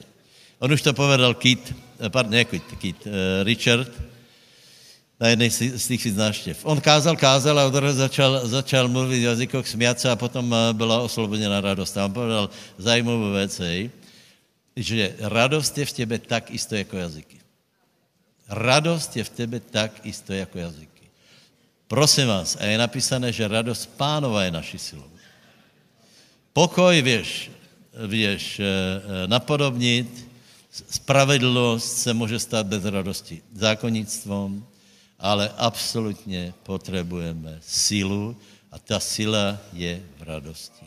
[0.59, 3.89] On už to povedal Keith, eh, pardon, ne Keith, uh, Richard,
[5.17, 6.57] na jednej z těch návštěv.
[6.65, 10.73] On kázal, kázal a odraz začal, začal mluvit v jazykoch, smět se a potom eh,
[10.73, 11.97] byla osloboděna radost.
[11.97, 13.61] A on povedal zajímavou věc,
[14.75, 17.37] že radost je v těbe tak isto jako jazyky.
[18.49, 21.09] Radost je v tebe tak isto jako jazyky.
[21.87, 25.16] Prosím vás, a je napísané, že radost pánova je naší silou.
[26.57, 27.51] Pokoj věš,
[28.07, 30.09] věš eh, eh, napodobnit,
[30.89, 34.65] spravedlnost se může stát bez radosti zákonnictvom,
[35.19, 38.35] ale absolutně potřebujeme sílu
[38.71, 40.85] a ta síla je v radosti.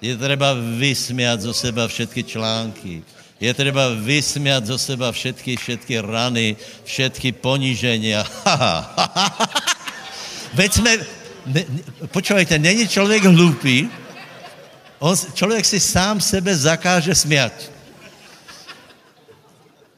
[0.00, 3.04] Je třeba vysmět zo seba všetky články,
[3.40, 8.24] je třeba vysmět zo seba všetky, všetky rany, všetky poníženia.
[10.56, 10.90] Veď jsme,
[12.08, 14.01] počúvajte, není člověk hloupý,
[15.02, 17.72] on, člověk si sám sebe zakáže smět.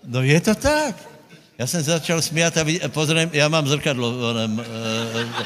[0.05, 0.97] No je to tak.
[1.59, 4.31] Já jsem začal smět a pozriem, já mám zrkadlo.
[4.31, 5.45] Onem, uh,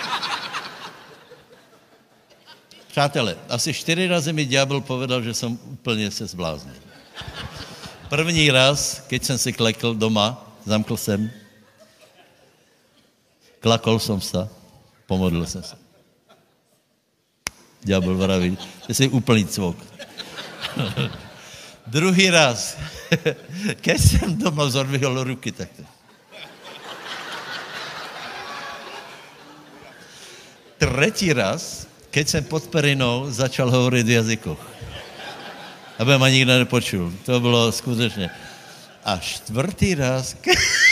[2.91, 6.75] Přátelé, asi čtyři razy mi ďábel povedal, že jsem úplně se zbláznil.
[8.09, 11.31] První raz, keď jsem si klekl doma, zamkl jsem,
[13.61, 14.49] klakol jsem se,
[15.07, 15.88] pomodlil jsem se.
[17.83, 18.59] Ďábel vraví,
[18.89, 19.77] že jsi úplný cvok.
[21.87, 22.77] Druhý raz,
[23.81, 25.83] keď jsem doma zodvihl ruky takto.
[30.79, 34.61] Třetí raz, keď jsem pod perinou začal hovorit v jazykoch.
[35.99, 37.13] Aby ma nikdo nepočul.
[37.25, 38.31] To bylo skutečně.
[39.05, 40.37] A čtvrtý raz,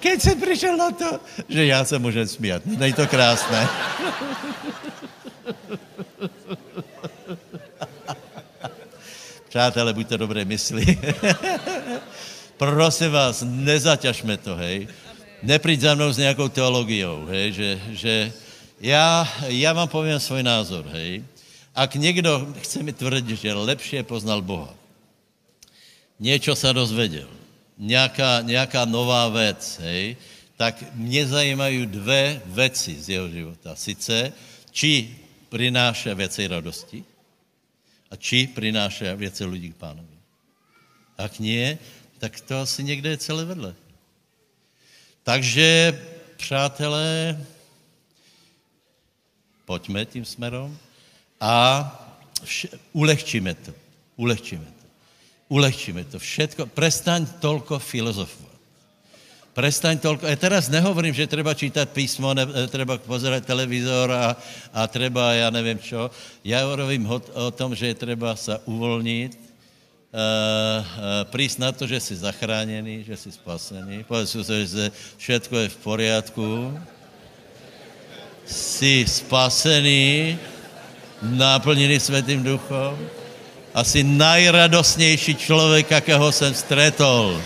[0.00, 2.66] keď jsem přišel na to, že já se můžem smět.
[2.66, 3.68] Není to krásné?
[9.48, 10.98] Přátelé, buďte dobré mysli.
[12.56, 14.88] Prosím vás, nezaťažme to, hej.
[15.42, 18.32] Nepríď za mnou s nějakou teologiou, hej, že, že
[18.80, 21.24] já, já vám povím svůj názor, hej.
[21.74, 24.74] Ak někdo chce mi tvrdit, že lepšie poznal Boha,
[26.20, 27.28] něco se dozvěděl,
[27.78, 30.16] nějaká, nějaká nová věc, hej,
[30.56, 33.76] tak mě zajímají dvě věci z jeho života.
[33.76, 34.32] Sice,
[34.70, 35.18] či
[35.48, 37.04] přináše věci radosti
[38.10, 40.14] a či přináše věci lidí k pánovi.
[41.18, 41.78] Ak nie,
[42.18, 43.74] tak to asi někde je celé vedle.
[45.22, 46.00] Takže,
[46.36, 47.38] přátelé,
[49.64, 50.78] pojďme tím směrem
[51.40, 51.54] a
[52.44, 53.72] vše, ulehčíme to.
[54.16, 54.73] Ulehčíme.
[55.54, 56.18] Ulehčíme to.
[56.18, 56.66] Všetko.
[56.66, 58.58] Prestaň tolko filozofovat.
[59.54, 60.26] Prestaň tolko.
[60.26, 64.34] Já teraz nehovorím, že treba čítat písmo, ne, treba pozerať televizor a,
[64.74, 66.10] a treba, já nevím čo.
[66.42, 69.38] Já hovorím o, o tom, že je treba se uvolnit,
[70.14, 74.06] Uh, uh, prísť na to, že jsi zachráněný, že jsi spasený.
[74.06, 76.78] Povedz si, že všetko je v poriadku.
[78.46, 80.38] Jsi spasený,
[81.18, 82.94] naplněný Světým duchom.
[83.74, 87.42] Asi najradostnější člověk, jakého jsem stretol.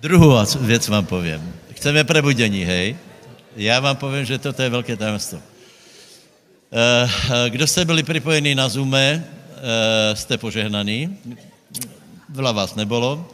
[0.00, 1.54] Druhou věc vám povím.
[1.72, 2.96] Chceme prebudění, hej?
[3.56, 5.42] Já vám povím, že toto je velké tajemstvo.
[7.48, 9.24] Kdo jste byli připojení na Zoome,
[10.14, 11.18] jste požehnaní.
[12.30, 13.26] Veľa vás nebolo.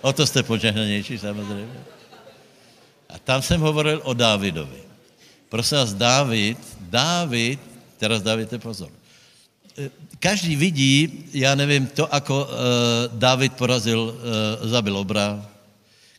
[0.00, 1.72] O to jste požehnanější samozřejmě.
[3.08, 4.82] A tam jsem hovoril o Dávidovi.
[5.48, 7.60] Prosím vás, Dávid, Dávid,
[7.98, 8.90] teraz dávajte pozor.
[10.18, 12.50] Každý vidí, já nevím, to, ako uh,
[13.12, 15.46] Dávid porazil, uh, zabil obra.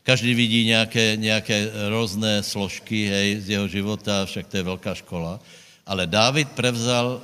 [0.07, 5.35] Každý vidí nějaké, nějaké různé složky hej, z jeho života, však to je velká škola.
[5.83, 7.19] Ale Dávid prevzal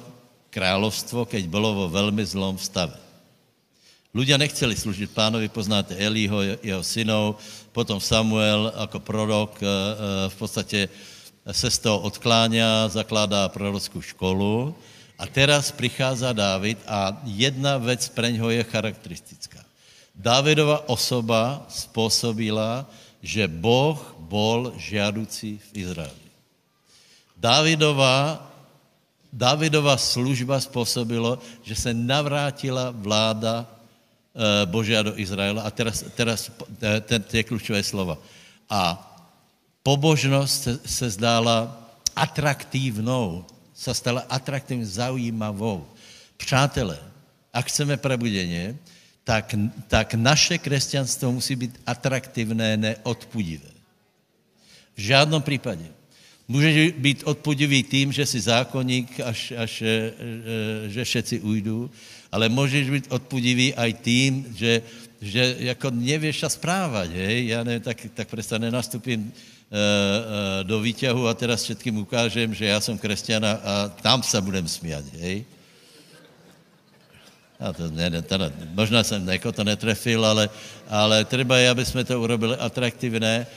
[0.51, 2.99] královstvo, keď bylo vo velmi zlom stave.
[4.11, 7.39] Ľudia nechceli služit pánovi, poznáte Elího, jeho synov,
[7.71, 10.79] potom Samuel jako prorok eh, eh, v podstatě
[11.51, 14.75] se z toho odkláňa, zakládá prorockou školu
[15.17, 19.62] a teraz prichází Dávid a jedna věc pre něho je charakteristická.
[20.15, 22.85] Dávidova osoba způsobila,
[23.21, 26.25] že Boh bol žiaducí v Izraeli.
[27.37, 28.39] Dávidova,
[29.33, 33.65] Dávidova služba způsobilo, že se navrátila vláda
[34.33, 35.61] Eh, Božia do Izraela.
[35.61, 36.49] A teraz, teraz
[36.81, 38.17] eh, tie kľúčové slova.
[38.65, 38.97] A
[39.85, 41.69] pobožnosť se, se zdála
[42.17, 43.45] atraktívnou,
[43.77, 45.85] sa stala atraktívnou, zaujímavou.
[46.33, 46.97] Přátelé,
[47.53, 48.73] ak chceme prebudeně,
[49.23, 49.55] tak,
[49.87, 53.71] tak naše křesťanstvo musí být atraktivné, neodpudivé.
[54.95, 55.87] V žádnom případě.
[56.47, 60.11] Může být odpudivý tím, že si zákonník, až, až eh,
[60.91, 61.89] že všetci ujdú,
[62.33, 64.81] ale můžeš být odpudivý aj tím, že,
[65.21, 67.47] že jako nevěš sa správať, hej?
[67.47, 72.81] Já nevím, tak, tak přesta nenastupím uh, do výťahu a teraz všetkým ukážem, že já
[72.81, 75.45] jsem křesťan a tam se budem smiať, hej?
[77.63, 80.49] A to ne, ne, teda, možná jsem neko to netrefil, ale,
[80.91, 83.47] ale třeba je, aby jsme to urobili atraktivné.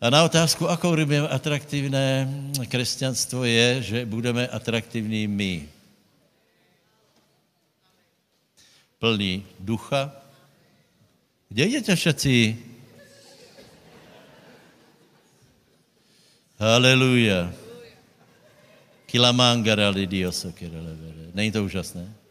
[0.00, 2.28] A na otázku, ako urobíme atraktivné
[2.68, 5.68] křesťanstvo je, že budeme atraktivní my.
[9.02, 10.14] plný ducha.
[11.50, 12.34] Kde jdete všetci?
[16.62, 17.50] Haleluja.
[19.10, 21.34] Kilamangara lidioso kerelevere.
[21.34, 22.21] Není to úžasné?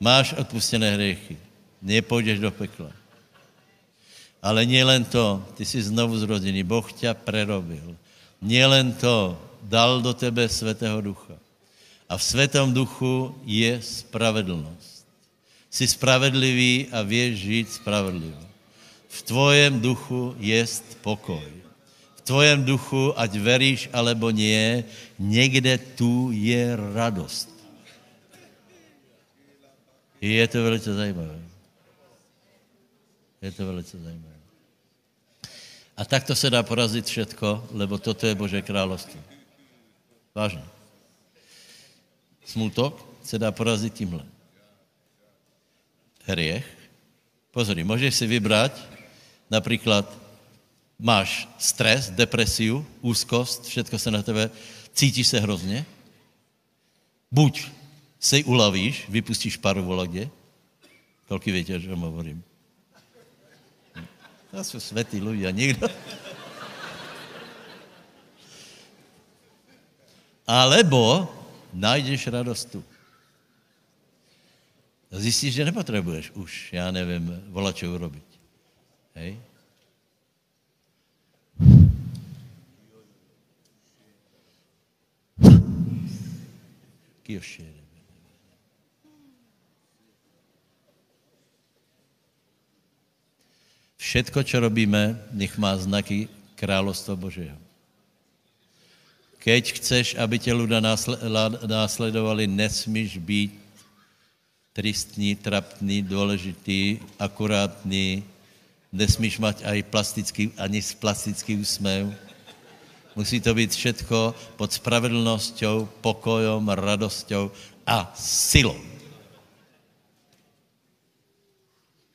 [0.00, 1.36] Máš odpustené hriechy.
[1.82, 2.90] Nepůjdeš do pekla.
[4.42, 7.96] Ale nielen to, ty jsi znovu zrozený, Boh tě prerobil.
[8.42, 11.34] Nielen to, dal do tebe Svatého Ducha.
[12.08, 15.06] A v Světom Duchu je spravedlnost.
[15.70, 18.46] Jsi spravedlivý a věš žít spravedlivě.
[19.08, 21.48] V tvojem duchu jest pokoj.
[22.16, 24.84] V tvojem duchu, ať veríš alebo nie,
[25.18, 27.55] někde tu je radost.
[30.20, 31.38] Je to velice zajímavé.
[33.42, 34.36] Je to velice zajímavé.
[35.96, 39.20] A takto se dá porazit všetko, lebo toto je Bože království.
[40.34, 40.64] Vážně.
[42.44, 44.36] Smutok se dá porazit tímhle
[46.26, 46.66] hriech.
[47.50, 48.88] Pozri, můžeš si vybrat,
[49.50, 50.18] například
[50.98, 54.50] máš stres, depresiu, úzkost, všetko se na tebe,
[54.92, 55.86] cítíš se hrozně,
[57.30, 57.68] buď
[58.26, 60.30] se ulavíš, vypustíš paru volagě,
[61.28, 62.42] kolik víte, že hovorím.
[64.50, 65.86] To jsou světí ľudia, nikdo.
[70.46, 71.28] Alebo
[71.74, 72.84] najdeš radost tu.
[75.12, 78.24] A zjistíš, že nepotřebuješ už, já nevím, volačo urobit.
[79.14, 79.40] Hej?
[87.22, 87.85] Kiošere.
[94.06, 97.58] Všetko, co robíme, nech má znaky královstva Božího.
[99.42, 100.78] Keď chceš, aby tě ľudia
[101.66, 103.58] následovali, nesmíš být
[104.70, 108.22] tristní, trapný, důležitý, akurátní,
[108.94, 112.14] nesmíš mať aj plastický, ani plastický úsměv.
[113.18, 117.50] Musí to být všetko pod spravedlnosťou, pokojom, radosťou
[117.86, 118.78] a silou.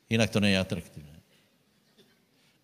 [0.08, 1.11] Jinak to není atraktivné.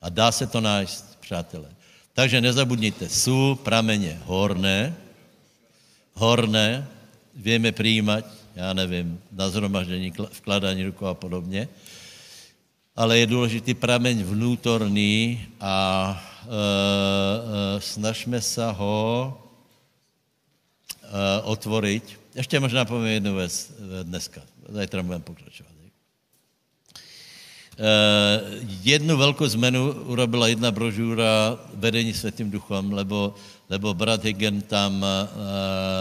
[0.02, 1.68] A dá se to nájsť, přátelé.
[2.12, 4.96] Takže nezabudněte, jsou prameně horné,
[6.14, 6.86] horné,
[7.34, 8.24] víme přijímat,
[8.56, 11.68] já nevím, na zhromaždění, vkládání rukou a podobně.
[12.96, 15.74] Ale je důležitý prameň vnútorný a
[16.42, 19.38] e, e, snažme se ho
[21.02, 22.18] e, otvoriť.
[22.34, 23.72] Ještě možná povím jednu věc
[24.02, 24.42] dneska.
[24.68, 25.77] Zajtra budeme pokračovat.
[28.82, 33.34] Jednu velkou zmenu urobila jedna brožúra vedení Světým duchom, lebo,
[33.70, 35.06] lebo brat Higgin tam uh,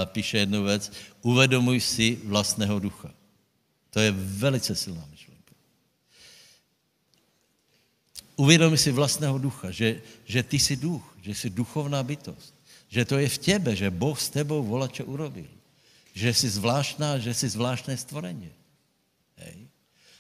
[0.05, 0.91] píše jednu věc,
[1.21, 3.13] uvedomuj si vlastného ducha.
[3.89, 5.53] To je velice silná myšlenka.
[8.35, 12.53] Uvědomuj si vlastného ducha, že, že ty jsi duch, že jsi duchovná bytost,
[12.89, 15.49] že to je v těbe, že Boh s tebou volá, čo urobil.
[16.13, 18.56] Že jsi zvláštná, že jsi zvláštné stvorení.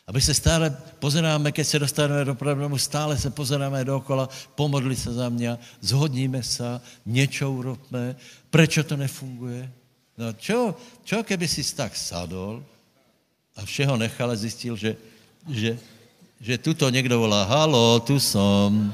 [0.07, 0.13] Hej.
[0.13, 5.13] Aby se stále pozeráme, keď se dostaneme do problému, stále se pozeráme dookola, pomodli se
[5.13, 8.15] za mě, zhodníme se, něčo urobme,
[8.49, 9.71] prečo to nefunguje?
[10.17, 10.73] No čo,
[11.03, 12.63] čo keby si tak sadol
[13.53, 14.95] a všeho nechal a zjistil, že,
[15.45, 15.77] že,
[16.41, 18.93] že tuto někdo volá, halo, tu som,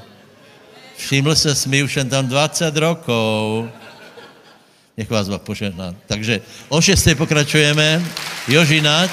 [0.96, 3.70] všiml se mi už jen tam 20 rokov,
[4.96, 5.94] nech vás Boh požehná.
[6.06, 7.08] Takže o 6.
[7.16, 8.04] pokračujeme,
[8.48, 9.10] Jožinať.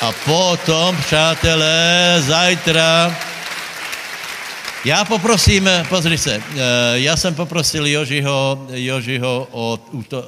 [0.00, 3.16] A potom, přátelé, zajtra...
[4.84, 6.62] Já poprosím, pozri se, eh,
[6.92, 9.78] já jsem poprosil Jožiho, Jožiho o,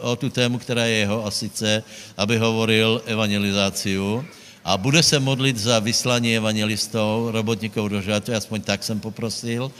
[0.01, 1.83] o tu tému, která je jeho, a sice,
[2.17, 4.25] aby hovoril evangelizáciu.
[4.65, 9.73] A bude se modlit za vyslání evangelistů, robotníků do žátu, aspoň tak jsem poprosil,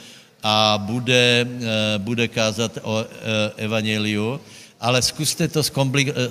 [0.43, 4.39] a bude, eh, bude kázat o eh, evangeliu,
[4.79, 5.63] ale zkuste to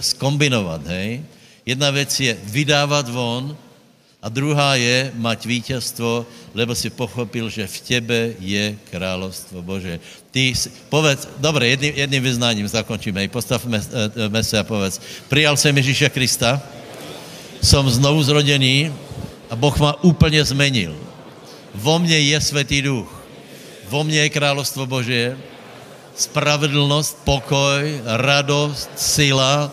[0.00, 1.22] skombinovat, hej?
[1.70, 3.56] Jedna věc je vydávat von
[4.22, 10.02] a druhá je mať vítězstvo, lebo si pochopil, že v těbe je královstvo Bože.
[10.34, 10.50] Ty,
[10.90, 13.28] povedz, dobré, jedným, jedným vyznáním zakončíme.
[13.30, 14.98] Postavme eh, se a povedz,
[15.30, 16.58] přijal jsem Ježíše Krista,
[17.62, 18.90] jsem znovu zrodený
[19.50, 20.98] a Boh ma úplně zmenil.
[21.74, 23.06] Vo mně je Světý duch.
[23.88, 25.38] Vo mně je královstvo Bože,
[26.18, 29.70] spravedlnost, pokoj, radost, sila,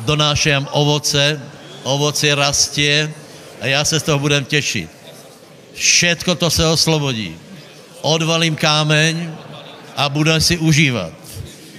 [0.00, 1.40] donáším ovoce,
[1.82, 3.12] ovoce rastě
[3.60, 4.90] a já se z toho budem těšit.
[5.74, 7.36] Všetko to se oslobodí.
[8.00, 9.30] Odvalím kámeň
[9.96, 11.12] a budem si užívat.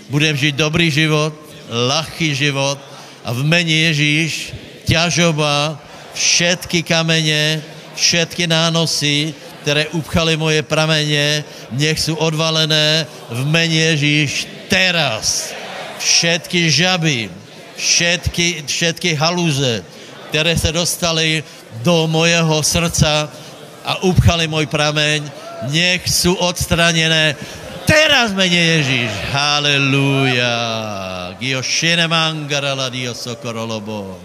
[0.10, 1.34] Budem žít dobrý život,
[1.70, 2.80] lehký život
[3.24, 4.54] a v mene Ježíš
[4.86, 5.80] ťažoba,
[6.14, 7.62] všetky kameně,
[7.96, 15.54] všetky nánosy, které upchali moje prameně, nech jsou odvalené v mene Ježíš teraz.
[16.00, 17.30] Všetky žaby,
[17.82, 19.84] všetky, všetky haluze,
[20.30, 21.44] které se dostaly
[21.82, 23.30] do mojeho srdca
[23.86, 25.32] a upchali můj prameň,
[25.74, 27.36] nech jsou odstraněné
[27.86, 29.12] teraz mene Ježíš.
[29.34, 30.56] Haleluja.
[31.42, 34.20] Dio šene mangarala Dio sokorolobo.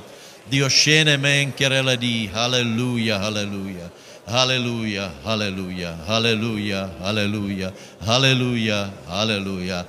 [0.47, 2.29] Dio šene menkerele di.
[2.29, 3.89] Haleluja, haleluja.
[4.27, 7.71] Haleluja, haleluja, haleluja, haleluja,
[8.03, 9.87] haleluja, haleluja,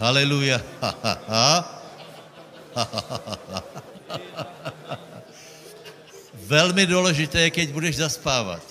[0.00, 1.73] haleluja, ha, ha, ha.
[6.34, 8.62] Velmi důležité je, keď budeš zaspávat.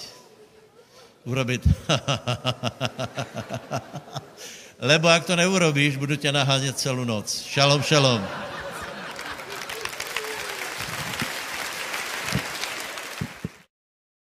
[1.23, 1.67] Urobit.
[4.79, 7.43] Lebo jak to neurobíš, budu tě nahánět celou noc.
[7.43, 8.27] Šalom, šalom.